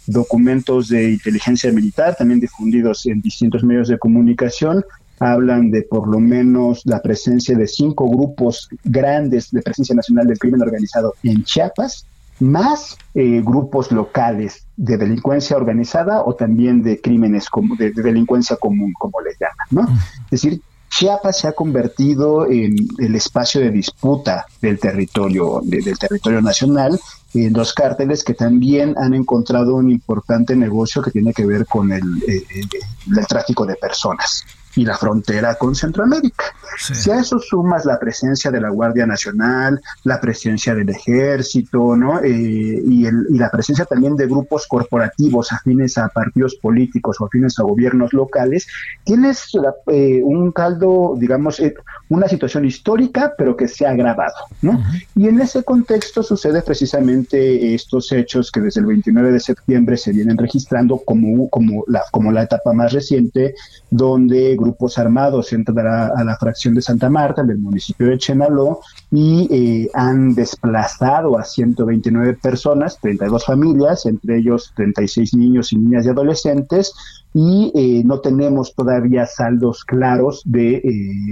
[0.08, 4.84] Documentos de inteligencia militar, también difundidos en distintos medios de comunicación,
[5.20, 10.40] hablan de por lo menos la presencia de cinco grupos grandes de presencia nacional del
[10.40, 12.08] crimen organizado en Chiapas,
[12.40, 17.46] más eh, grupos locales de delincuencia organizada o también de crímenes
[17.78, 20.00] de, de delincuencia común, como le llaman, ¿no?
[20.32, 26.42] Es decir, Chiapas se ha convertido en el espacio de disputa del territorio, del territorio
[26.42, 27.00] nacional,
[27.34, 31.92] en dos cárteles que también han encontrado un importante negocio que tiene que ver con
[31.92, 32.80] el, eh, eh,
[33.18, 34.46] el tráfico de personas
[34.76, 36.46] y la frontera con Centroamérica.
[36.78, 42.20] Si a eso sumas la presencia de la Guardia Nacional, la presencia del Ejército, ¿no?
[42.22, 47.26] Eh, y, el, y, la presencia también de grupos corporativos afines a partidos políticos o
[47.26, 48.68] afines a gobiernos locales,
[49.04, 49.52] tienes
[49.88, 51.74] eh, un caldo, digamos, eh,
[52.10, 54.84] una situación histórica, pero que se ha agravado, ¿no?
[55.16, 60.12] Y en ese contexto sucede precisamente estos hechos que desde el 29 de septiembre se
[60.12, 63.56] vienen registrando como, como, la, como la etapa más reciente,
[63.90, 68.82] donde grupos armados entran a, la fracción de Santa Marta, del municipio de Chenaló,
[69.12, 76.06] y eh, han desplazado a 129 personas, 32 familias, entre ellos 36 niños y niñas
[76.06, 76.94] y adolescentes,
[77.36, 80.84] y eh, no tenemos todavía saldos claros de eh,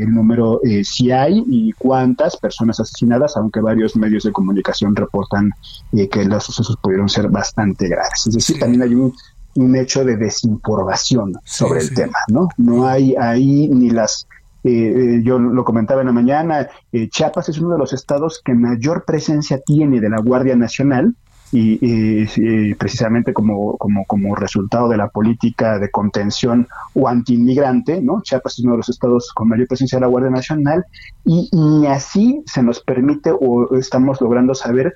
[0.02, 5.50] el número si hay y cuántas personas asesinadas, aunque varios medios de comunicación reportan
[6.12, 8.28] que los sucesos pudieron ser bastante graves.
[8.28, 9.14] Es decir, también hay un
[9.56, 12.48] un hecho de desinformación sobre el tema, ¿no?
[12.58, 14.28] No hay ahí ni las
[14.64, 18.42] eh, eh, yo lo comentaba en la mañana, eh, Chiapas es uno de los estados
[18.44, 21.16] que mayor presencia tiene de la Guardia Nacional
[21.54, 28.22] y, precisamente como, como, como resultado de la política de contención o antiinmigrante, ¿no?
[28.22, 30.86] Chiapas es uno de los estados con mayor presencia de la Guardia Nacional
[31.26, 34.94] y ni así se nos permite o estamos logrando saber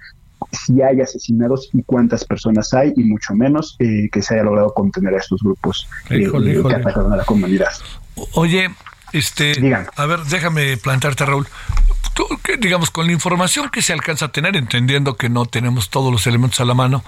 [0.51, 4.73] si hay asesinados y cuántas personas hay, y mucho menos eh, que se haya logrado
[4.73, 7.71] contener a estos grupos eh, que atacaron a la comunidad.
[8.33, 8.69] Oye,
[9.13, 9.53] este,
[9.95, 11.47] a ver, déjame plantarte, Raúl.
[12.59, 16.27] Digamos, con la información que se alcanza a tener, entendiendo que no tenemos todos los
[16.27, 17.03] elementos a la mano,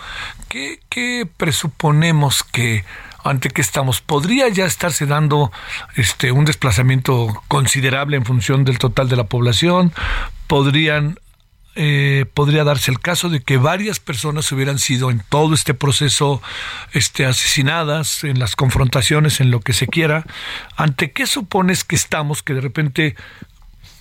[0.48, 2.86] ¿qué, qué presuponemos que
[3.24, 5.52] ante que estamos podría ya estarse dando
[5.96, 9.92] este un desplazamiento considerable en función del total de la población
[10.48, 11.20] podrían
[11.76, 16.42] eh, podría darse el caso de que varias personas hubieran sido en todo este proceso
[16.92, 20.26] este, asesinadas, en las confrontaciones, en lo que se quiera.
[20.76, 23.16] ¿Ante qué supones que estamos que de repente,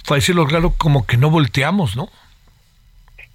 [0.09, 2.09] para decirlo claro, como que no volteamos, ¿no?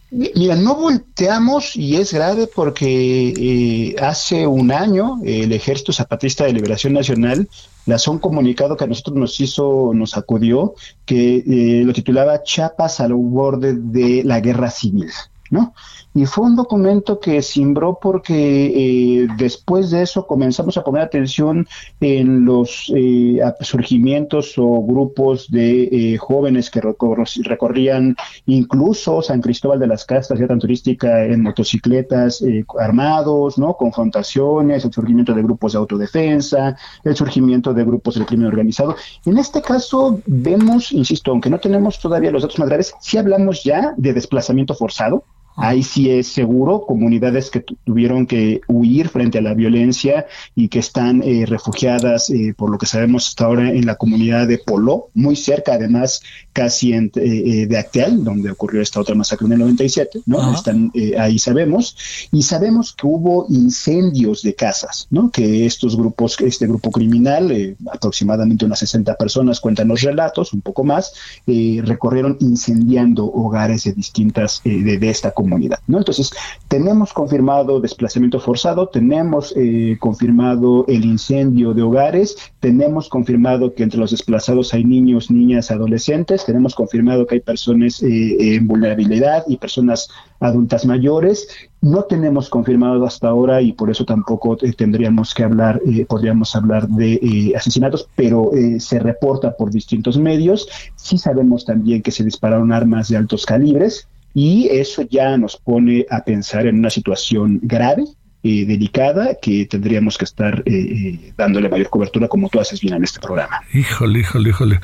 [0.09, 6.53] Mira, no volteamos y es grave porque eh, hace un año el Ejército Zapatista de
[6.53, 7.47] Liberación Nacional
[7.87, 12.99] lanzó un comunicado que a nosotros nos hizo, nos acudió, que eh, lo titulaba Chapas
[12.99, 15.09] al borde de la guerra civil,
[15.49, 15.73] ¿no?
[16.15, 21.67] Y fue un documento que simbró porque eh, después de eso comenzamos a poner atención
[21.99, 29.87] en los eh, surgimientos o grupos de eh, jóvenes que recorrían incluso San Cristóbal de
[29.87, 32.43] las Castas, ya tan turística, en motocicletas
[32.79, 33.75] armados, ¿no?
[33.75, 38.95] Confrontaciones, el surgimiento de grupos de autodefensa, el surgimiento de grupos del crimen organizado.
[39.25, 43.63] En este caso vemos, insisto, aunque no tenemos todavía los datos más graves, sí hablamos
[43.63, 45.23] ya de desplazamiento forzado,
[45.55, 50.25] Ahí sí es seguro, comunidades que tuvieron que huir frente a la violencia
[50.55, 54.47] y que están eh, refugiadas, eh, por lo que sabemos hasta ahora, en la comunidad
[54.47, 56.21] de Polo, muy cerca además
[56.53, 60.53] casi en, eh, de Acteal, donde ocurrió esta otra masacre en el 97, ¿no?
[60.53, 61.95] Están, ahí sabemos.
[62.31, 65.29] Y sabemos que hubo incendios de casas, ¿no?
[65.29, 70.83] Que estos grupos, este grupo criminal, aproximadamente unas 60 personas, cuentan los relatos, un poco
[70.83, 71.13] más,
[71.45, 75.79] recorrieron incendiando hogares de distintas, de, de esta comunidad comunidad.
[75.87, 75.97] ¿no?
[75.97, 76.31] Entonces,
[76.67, 83.99] tenemos confirmado desplazamiento forzado, tenemos eh, confirmado el incendio de hogares, tenemos confirmado que entre
[83.99, 89.57] los desplazados hay niños, niñas, adolescentes, tenemos confirmado que hay personas eh, en vulnerabilidad y
[89.57, 90.07] personas
[90.39, 91.47] adultas mayores.
[91.81, 96.87] No tenemos confirmado hasta ahora y por eso tampoco eh, tendríamos que hablar, podríamos hablar
[96.87, 100.67] de asesinatos, pero se reporta por distintos medios.
[100.95, 106.05] Sí sabemos también que se dispararon armas de altos calibres, y eso ya nos pone
[106.09, 108.03] a pensar en una situación grave,
[108.45, 112.95] eh, delicada que tendríamos que estar eh, eh, dándole mayor cobertura como tú haces bien
[112.95, 113.61] en este programa.
[113.73, 114.79] Híjole, híjole, híjole.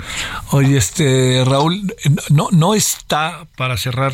[0.51, 1.93] Oye, este Raúl,
[2.29, 4.13] no, no está para cerrar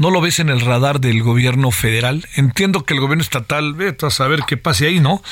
[0.00, 2.24] ¿No lo ves en el radar del gobierno federal?
[2.34, 5.22] Entiendo que el gobierno estatal, ve a saber qué pase ahí, ¿no?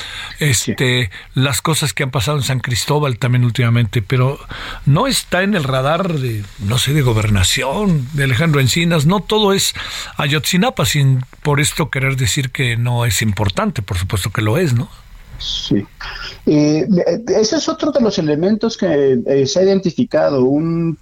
[0.41, 4.39] Este, las cosas que han pasado en San Cristóbal también últimamente, pero
[4.85, 9.55] no está en el radar de, no sé, de gobernación, de Alejandro Encinas, no todo
[9.55, 9.73] es
[10.19, 14.75] Ayotzinapa, sin por esto querer decir que no es importante, por supuesto que lo es,
[14.75, 14.91] ¿no?
[15.39, 15.83] Sí.
[16.45, 16.87] Eh,
[17.29, 20.99] ese es otro de los elementos que eh, se ha identificado, un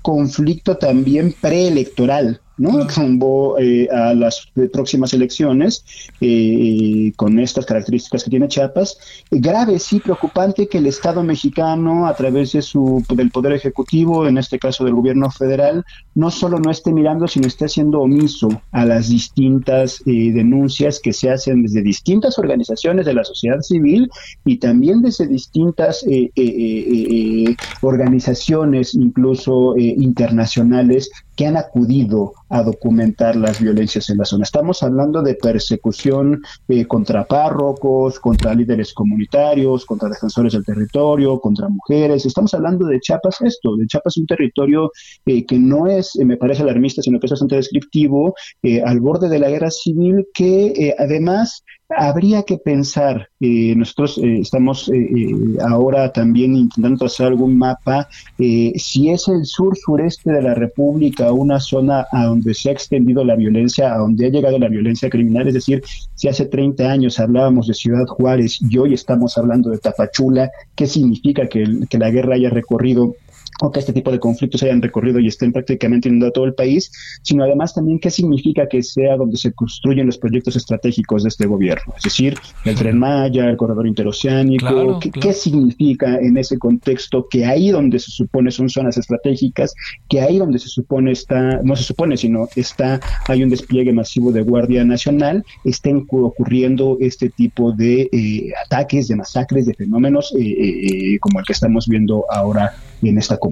[0.00, 2.86] conflicto también preelectoral ¿no?
[2.86, 5.84] Rumbo eh, a las próximas elecciones
[6.20, 8.98] eh, con estas características que tiene Chiapas.
[9.30, 14.36] Grave, sí, preocupante que el Estado mexicano, a través de su, del Poder Ejecutivo, en
[14.36, 15.84] este caso del gobierno federal,
[16.14, 21.12] no solo no esté mirando, sino esté haciendo omiso a las distintas eh, denuncias que
[21.12, 24.10] se hacen desde distintas organizaciones de la sociedad civil
[24.44, 26.04] y también desde distintas
[27.80, 34.42] organizaciones, incluso internacionales, que han acudido a documentar las violencias en la zona.
[34.42, 41.68] Estamos hablando de persecución eh, contra párrocos, contra líderes comunitarios, contra defensores del territorio, contra
[41.68, 42.26] mujeres.
[42.26, 44.90] Estamos hablando de Chiapas esto, de Chiapas un territorio
[45.26, 48.34] eh, que no es, eh, me parece alarmista, sino que es bastante descriptivo,
[48.84, 51.64] al borde de la guerra civil, que además
[51.96, 55.34] habría que pensar, eh, nosotros eh, estamos eh,
[55.66, 62.06] ahora también intentando trazar algún mapa, si es el sur-sureste de la República una zona
[62.12, 65.54] a donde se ha extendido la violencia, a donde ha llegado la violencia criminal, es
[65.54, 65.82] decir,
[66.14, 70.86] si hace 30 años hablábamos de Ciudad Juárez y hoy estamos hablando de Tapachula, ¿qué
[70.86, 73.14] significa que, que la guerra haya recorrido
[73.60, 76.90] o que este tipo de conflictos hayan recorrido y estén prácticamente inundando todo el país,
[77.22, 81.46] sino además también qué significa que sea donde se construyen los proyectos estratégicos de este
[81.46, 82.34] gobierno, es decir,
[82.64, 88.10] el tren Maya, el corredor interoceánico, ¿qué, significa en ese contexto que ahí donde se
[88.10, 89.74] supone son zonas estratégicas,
[90.08, 94.32] que ahí donde se supone está, no se supone, sino está, hay un despliegue masivo
[94.32, 100.40] de Guardia Nacional, estén ocurriendo este tipo de eh, ataques, de masacres, de fenómenos eh,
[100.40, 103.49] eh, como el que estamos viendo ahora en esta comunidad.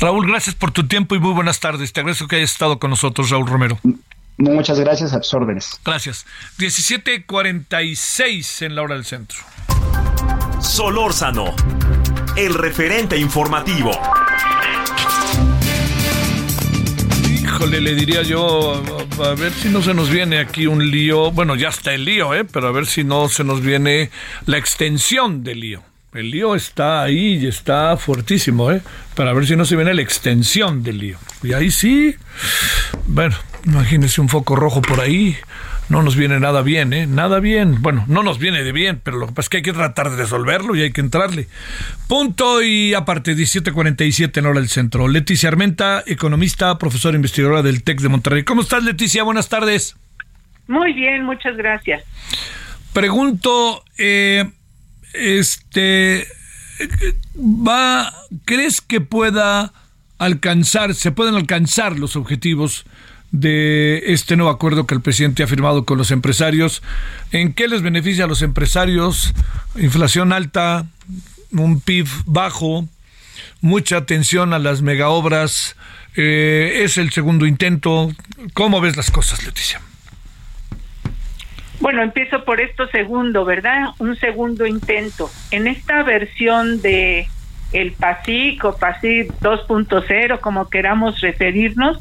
[0.00, 1.92] Raúl, gracias por tu tiempo y muy buenas tardes.
[1.92, 3.78] Te agradezco que hayas estado con nosotros, Raúl Romero.
[4.36, 5.78] Muchas gracias, a tus órdenes.
[5.84, 6.26] Gracias.
[6.58, 9.38] 17:46 en la hora del centro.
[10.60, 11.54] Solórzano,
[12.36, 13.90] el referente informativo.
[17.42, 18.82] Híjole, le diría yo,
[19.22, 21.30] a ver si no se nos viene aquí un lío.
[21.32, 22.44] Bueno, ya está el lío, ¿eh?
[22.44, 24.10] Pero a ver si no se nos viene
[24.46, 25.82] la extensión del lío.
[26.12, 28.82] El lío está ahí y está fuertísimo, ¿eh?
[29.14, 31.18] Para ver si no se viene la extensión del lío.
[31.42, 32.16] Y ahí sí,
[33.06, 35.36] bueno, imagínese un foco rojo por ahí.
[35.88, 37.06] No nos viene nada bien, ¿eh?
[37.06, 37.80] Nada bien.
[37.80, 40.10] Bueno, no nos viene de bien, pero lo que pasa es que hay que tratar
[40.10, 41.46] de resolverlo y hay que entrarle.
[42.08, 45.06] Punto y aparte, 17.47 en hora del centro.
[45.06, 48.42] Leticia Armenta, economista, profesora investigadora del TEC de Monterrey.
[48.42, 49.22] ¿Cómo estás, Leticia?
[49.22, 49.96] Buenas tardes.
[50.66, 52.02] Muy bien, muchas gracias.
[52.92, 54.44] Pregunto, eh,
[55.12, 56.26] este
[57.36, 59.72] va crees que pueda
[60.18, 62.84] alcanzar se pueden alcanzar los objetivos
[63.32, 66.82] de este nuevo acuerdo que el presidente ha firmado con los empresarios
[67.32, 69.32] en qué les beneficia a los empresarios
[69.76, 70.86] inflación alta
[71.52, 72.88] un PIB bajo
[73.60, 75.76] mucha atención a las megaobras
[76.16, 78.10] eh, es el segundo intento.
[78.54, 79.80] Cómo ves las cosas Leticia
[81.80, 83.90] bueno, empiezo por esto segundo, ¿verdad?
[83.98, 85.30] Un segundo intento.
[85.50, 87.26] En esta versión de
[87.72, 91.98] el PASIC o PASIC 2.0, como queramos referirnos,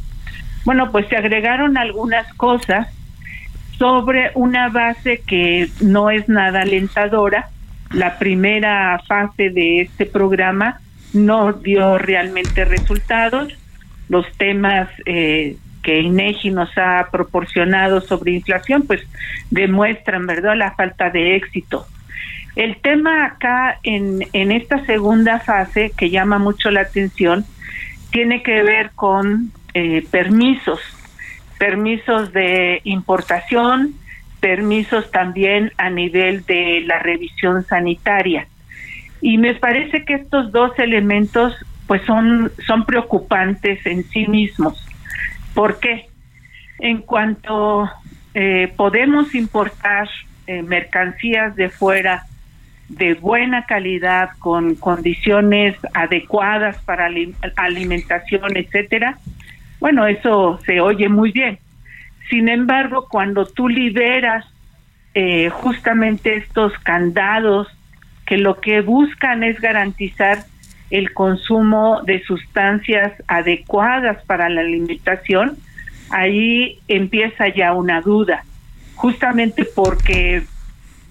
[0.65, 2.87] Bueno, pues se agregaron algunas cosas
[3.77, 7.49] sobre una base que no es nada alentadora.
[7.91, 10.81] La primera fase de este programa
[11.13, 13.57] no dio realmente resultados.
[14.09, 19.01] Los temas eh, que INEGI nos ha proporcionado sobre inflación, pues
[19.49, 21.85] demuestran, ¿verdad?, la falta de éxito.
[22.55, 27.45] El tema acá en, en esta segunda fase que llama mucho la atención
[28.11, 30.79] tiene que ver con eh, permisos,
[31.57, 33.93] permisos de importación,
[34.39, 38.47] permisos también a nivel de la revisión sanitaria.
[39.21, 41.55] Y me parece que estos dos elementos
[41.87, 44.88] pues son, son preocupantes en sí mismos.
[45.53, 46.07] ¿Por qué?
[46.79, 47.89] En cuanto
[48.33, 50.07] eh, podemos importar
[50.47, 52.25] eh, mercancías de fuera
[52.89, 57.09] de buena calidad, con condiciones adecuadas para
[57.55, 59.17] alimentación, etcétera,
[59.79, 61.59] bueno, eso se oye muy bien.
[62.29, 64.45] Sin embargo, cuando tú liberas
[65.13, 67.67] eh, justamente estos candados
[68.25, 70.45] que lo que buscan es garantizar
[70.89, 75.57] el consumo de sustancias adecuadas para la alimentación,
[76.09, 78.43] ahí empieza ya una duda,
[78.95, 80.43] justamente porque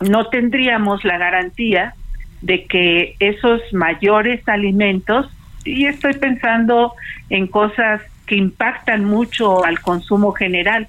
[0.00, 1.94] no tendríamos la garantía
[2.42, 5.30] de que esos mayores alimentos,
[5.64, 6.94] y estoy pensando
[7.30, 10.86] en cosas que impactan mucho al consumo general,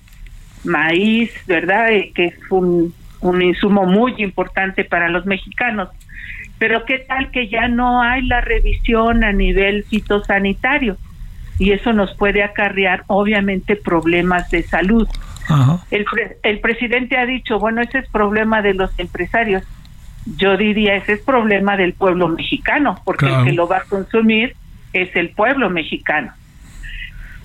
[0.63, 1.91] maíz, ¿verdad?
[1.91, 5.89] Eh, que es un, un insumo muy importante para los mexicanos.
[6.60, 10.97] Pero qué tal que ya no hay la revisión a nivel fitosanitario
[11.57, 15.07] y eso nos puede acarrear obviamente problemas de salud.
[15.89, 16.05] El,
[16.43, 19.64] el presidente ha dicho, bueno, ese es problema de los empresarios.
[20.38, 24.55] Yo diría, ese es problema del pueblo mexicano, porque el que lo va a consumir
[24.93, 26.34] es el pueblo mexicano.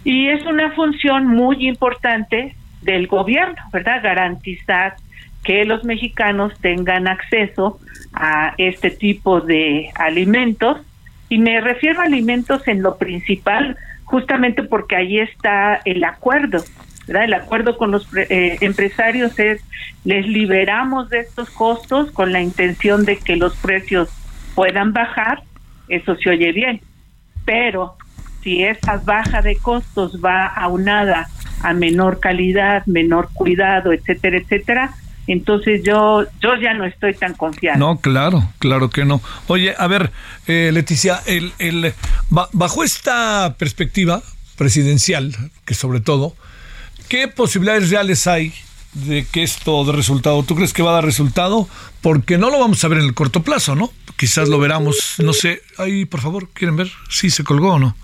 [0.04, 4.02] Y es una función muy importante del gobierno, ¿verdad?
[4.02, 4.96] Garantizar
[5.44, 7.78] que los mexicanos tengan acceso
[8.12, 10.78] a este tipo de alimentos.
[11.28, 16.62] Y me refiero a alimentos en lo principal, justamente porque ahí está el acuerdo
[17.06, 19.62] el acuerdo con los eh, empresarios es
[20.04, 24.08] les liberamos de estos costos con la intención de que los precios
[24.54, 25.42] puedan bajar,
[25.88, 26.80] eso se oye bien,
[27.44, 27.96] pero
[28.42, 31.28] si esa baja de costos va aunada
[31.62, 34.94] a menor calidad, menor cuidado, etcétera, etcétera,
[35.26, 37.78] entonces yo yo ya no estoy tan confiado.
[37.78, 39.20] No, claro, claro que no.
[39.46, 40.10] Oye, a ver,
[40.46, 41.94] eh, Leticia, el, el,
[42.28, 44.22] bajo esta perspectiva
[44.56, 46.34] presidencial, que sobre todo,
[47.08, 48.52] ¿Qué posibilidades reales hay
[48.94, 50.42] de que esto dé resultado?
[50.42, 51.68] ¿Tú crees que va a dar resultado?
[52.00, 53.92] Porque no lo vamos a ver en el corto plazo, ¿no?
[54.16, 55.62] Quizás lo veramos, no sé.
[55.76, 57.96] Ahí, por favor, ¿quieren ver si se colgó o no?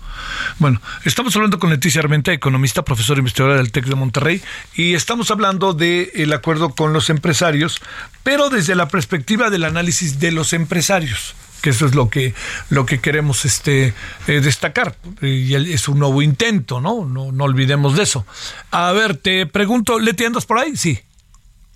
[0.59, 4.41] Bueno, estamos hablando con Leticia Armenta, economista, profesora investigadora del TEC de Monterrey,
[4.75, 7.81] y estamos hablando del acuerdo con los empresarios,
[8.23, 12.33] pero desde la perspectiva del análisis de los empresarios que eso es lo que
[12.69, 13.93] lo que queremos este
[14.27, 18.25] eh, destacar y es un nuevo intento no no no olvidemos de eso
[18.71, 20.99] a ver te pregunto Leti andas por ahí sí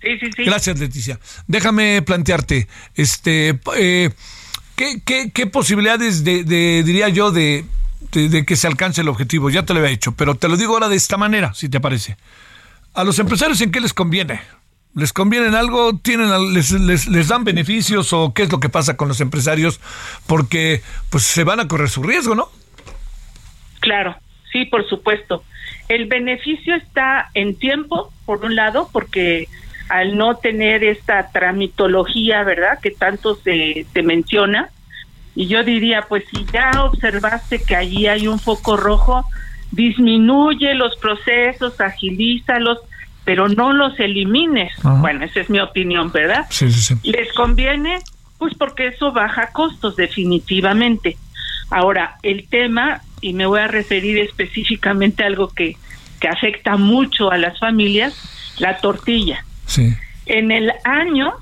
[0.06, 4.10] sí sí sí gracias Leticia déjame plantearte este eh,
[4.76, 7.64] ¿qué, qué, qué, posibilidades de, de diría yo de,
[8.12, 10.74] de, que se alcance el objetivo ya te lo había hecho pero te lo digo
[10.74, 12.16] ahora de esta manera si te parece
[12.94, 14.40] a los empresarios en qué les conviene
[14.96, 15.98] ¿Les conviene algo?
[15.98, 19.78] ¿Tienen, les, les, dan beneficios o qué es lo que pasa con los empresarios?
[20.26, 20.80] Porque
[21.10, 22.48] pues se van a correr su riesgo, ¿no?
[23.80, 24.16] Claro,
[24.50, 25.44] sí, por supuesto.
[25.88, 29.48] El beneficio está en tiempo, por un lado, porque
[29.88, 34.70] al no tener esta tramitología, ¿verdad?, que tanto se, se menciona,
[35.34, 39.26] y yo diría, pues si ya observaste que allí hay un foco rojo,
[39.70, 42.78] disminuye los procesos, agilízalos,
[43.26, 44.72] pero no los elimines.
[44.82, 46.46] Bueno, esa es mi opinión, ¿verdad?
[46.48, 47.10] Sí, sí, sí.
[47.10, 47.98] ¿Les conviene?
[48.38, 51.18] Pues porque eso baja costos definitivamente.
[51.70, 55.76] Ahora, el tema, y me voy a referir específicamente a algo que,
[56.20, 58.14] que afecta mucho a las familias,
[58.58, 59.44] la tortilla.
[60.26, 61.34] En el año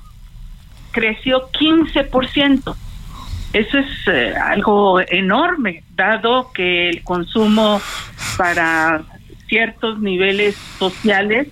[0.91, 2.75] creció 15%.
[3.53, 7.81] Eso es eh, algo enorme, dado que el consumo
[8.37, 9.03] para
[9.47, 11.47] ciertos niveles sociales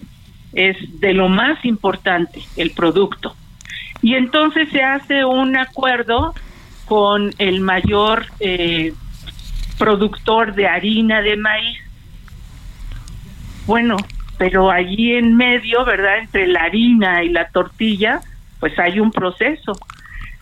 [0.53, 3.35] es de lo más importante, el producto.
[4.01, 6.33] Y entonces se hace un acuerdo
[6.85, 8.93] con el mayor eh,
[9.77, 11.79] productor de harina de maíz.
[13.65, 13.97] Bueno,
[14.37, 16.19] pero allí en medio, ¿verdad?
[16.19, 18.21] Entre la harina y la tortilla,
[18.59, 19.73] pues hay un proceso.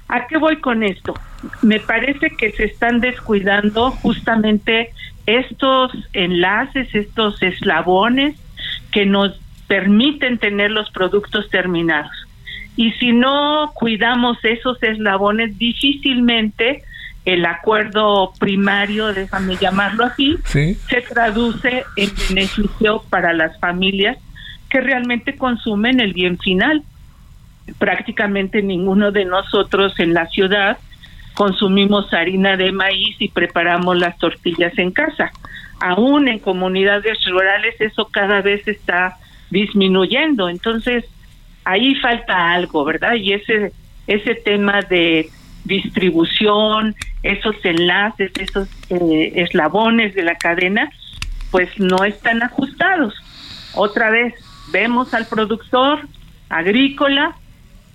[0.08, 1.14] ¿A qué voy con esto?
[1.62, 4.92] Me parece que se están descuidando justamente
[5.26, 8.36] estos enlaces, estos eslabones
[8.92, 12.12] que nos permiten tener los productos terminados.
[12.76, 16.84] Y si no cuidamos esos eslabones, difícilmente
[17.26, 24.18] el acuerdo primario, déjame llamarlo así, se traduce en beneficio para las familias
[24.70, 26.84] que realmente consumen el bien final.
[27.78, 30.78] Prácticamente ninguno de nosotros en la ciudad
[31.36, 35.32] consumimos harina de maíz y preparamos las tortillas en casa.
[35.80, 39.18] Aún en comunidades rurales eso cada vez está
[39.50, 40.50] disminuyendo.
[40.50, 41.06] Entonces,
[41.64, 43.14] ahí falta algo, ¿verdad?
[43.16, 43.74] Y ese
[44.08, 45.30] ese tema de
[45.66, 50.92] distribución, esos enlaces, esos eh, eslabones de la cadena,
[51.52, 53.14] pues no están ajustados.
[53.74, 54.34] Otra vez,
[54.72, 56.08] vemos al productor
[56.50, 57.36] agrícola,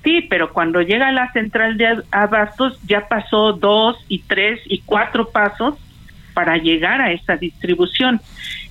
[0.04, 4.80] sí, pero cuando llega a la central de abastos ya pasó dos y tres y
[4.80, 5.74] cuatro pasos
[6.34, 8.20] para llegar a esa distribución.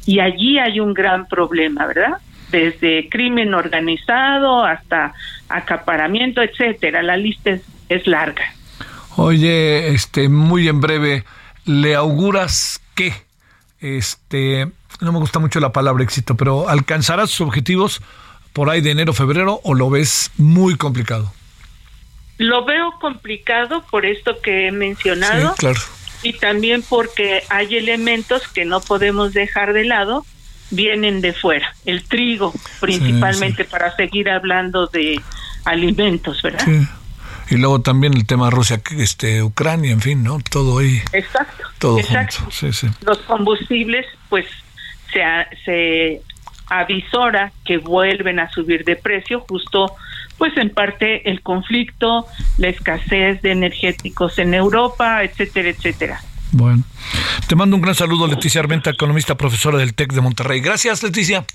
[0.05, 2.17] Y allí hay un gran problema, ¿verdad?
[2.51, 5.13] Desde crimen organizado hasta
[5.49, 7.01] acaparamiento, etcétera.
[7.01, 8.43] La lista es, es larga.
[9.17, 11.23] Oye, este, muy en breve,
[11.65, 13.13] ¿le auguras qué?
[13.79, 18.01] Este, no me gusta mucho la palabra éxito, pero ¿alcanzarás sus objetivos
[18.51, 21.31] por ahí de enero, febrero o lo ves muy complicado?
[22.37, 25.51] Lo veo complicado por esto que he mencionado.
[25.51, 25.79] Sí, claro.
[26.21, 30.25] Y también porque hay elementos que no podemos dejar de lado,
[30.71, 31.73] vienen de fuera.
[31.85, 35.21] El trigo, principalmente, para seguir hablando de
[35.63, 36.65] alimentos, ¿verdad?
[36.65, 36.85] Sí
[37.49, 40.39] y luego también el tema Rusia, este, Ucrania, en fin, ¿no?
[40.49, 41.01] Todo ahí.
[41.13, 41.63] Exacto.
[41.79, 42.49] Todo exacto.
[42.51, 42.87] Sí, sí.
[43.05, 44.45] Los combustibles, pues,
[45.11, 45.23] se,
[45.63, 46.21] se
[46.67, 49.93] avisora que vuelven a subir de precio, justo,
[50.37, 52.25] pues, en parte el conflicto,
[52.57, 56.21] la escasez de energéticos en Europa, etcétera, etcétera.
[56.51, 56.83] Bueno,
[57.47, 60.61] te mando un gran saludo, Leticia Armenta, economista, profesora del TEC de Monterrey.
[60.61, 61.45] Gracias, Leticia.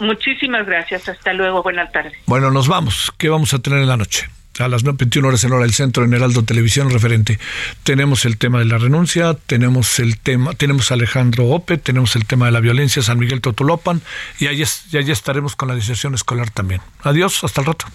[0.00, 1.08] Muchísimas gracias.
[1.08, 1.62] Hasta luego.
[1.62, 2.12] Buenas tardes.
[2.26, 3.12] Bueno, nos vamos.
[3.16, 4.28] ¿Qué vamos a tener en la noche?
[4.58, 7.38] A las 21 horas en hora del centro en Heraldo Televisión referente.
[7.82, 12.26] Tenemos el tema de la renuncia, tenemos el tema, tenemos a Alejandro Ope, tenemos el
[12.26, 14.02] tema de la violencia San Miguel Totolopan
[14.38, 16.80] y allí, y allí estaremos con la decisión escolar también.
[17.02, 17.86] Adiós, hasta el rato.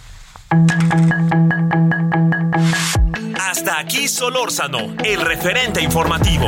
[3.39, 6.47] Hasta aquí Solórzano, el referente informativo.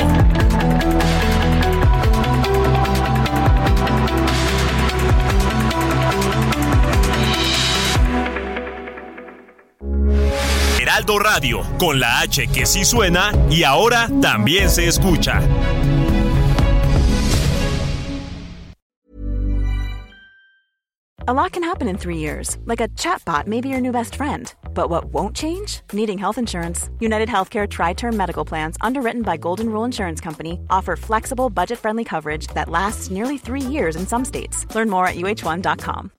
[10.92, 15.40] Heraldo Radio, con la H que sí suena y ahora también se escucha.
[21.28, 24.16] A lot can happen in three years, like a chatbot may be your new best
[24.16, 24.54] friend.
[24.74, 25.80] But what won't change?
[25.94, 26.90] Needing health insurance.
[27.00, 31.80] United Healthcare Tri Term Medical Plans, underwritten by Golden Rule Insurance Company, offer flexible, budget
[31.80, 34.66] friendly coverage that lasts nearly three years in some states.
[34.76, 36.12] Learn more at uh1.com.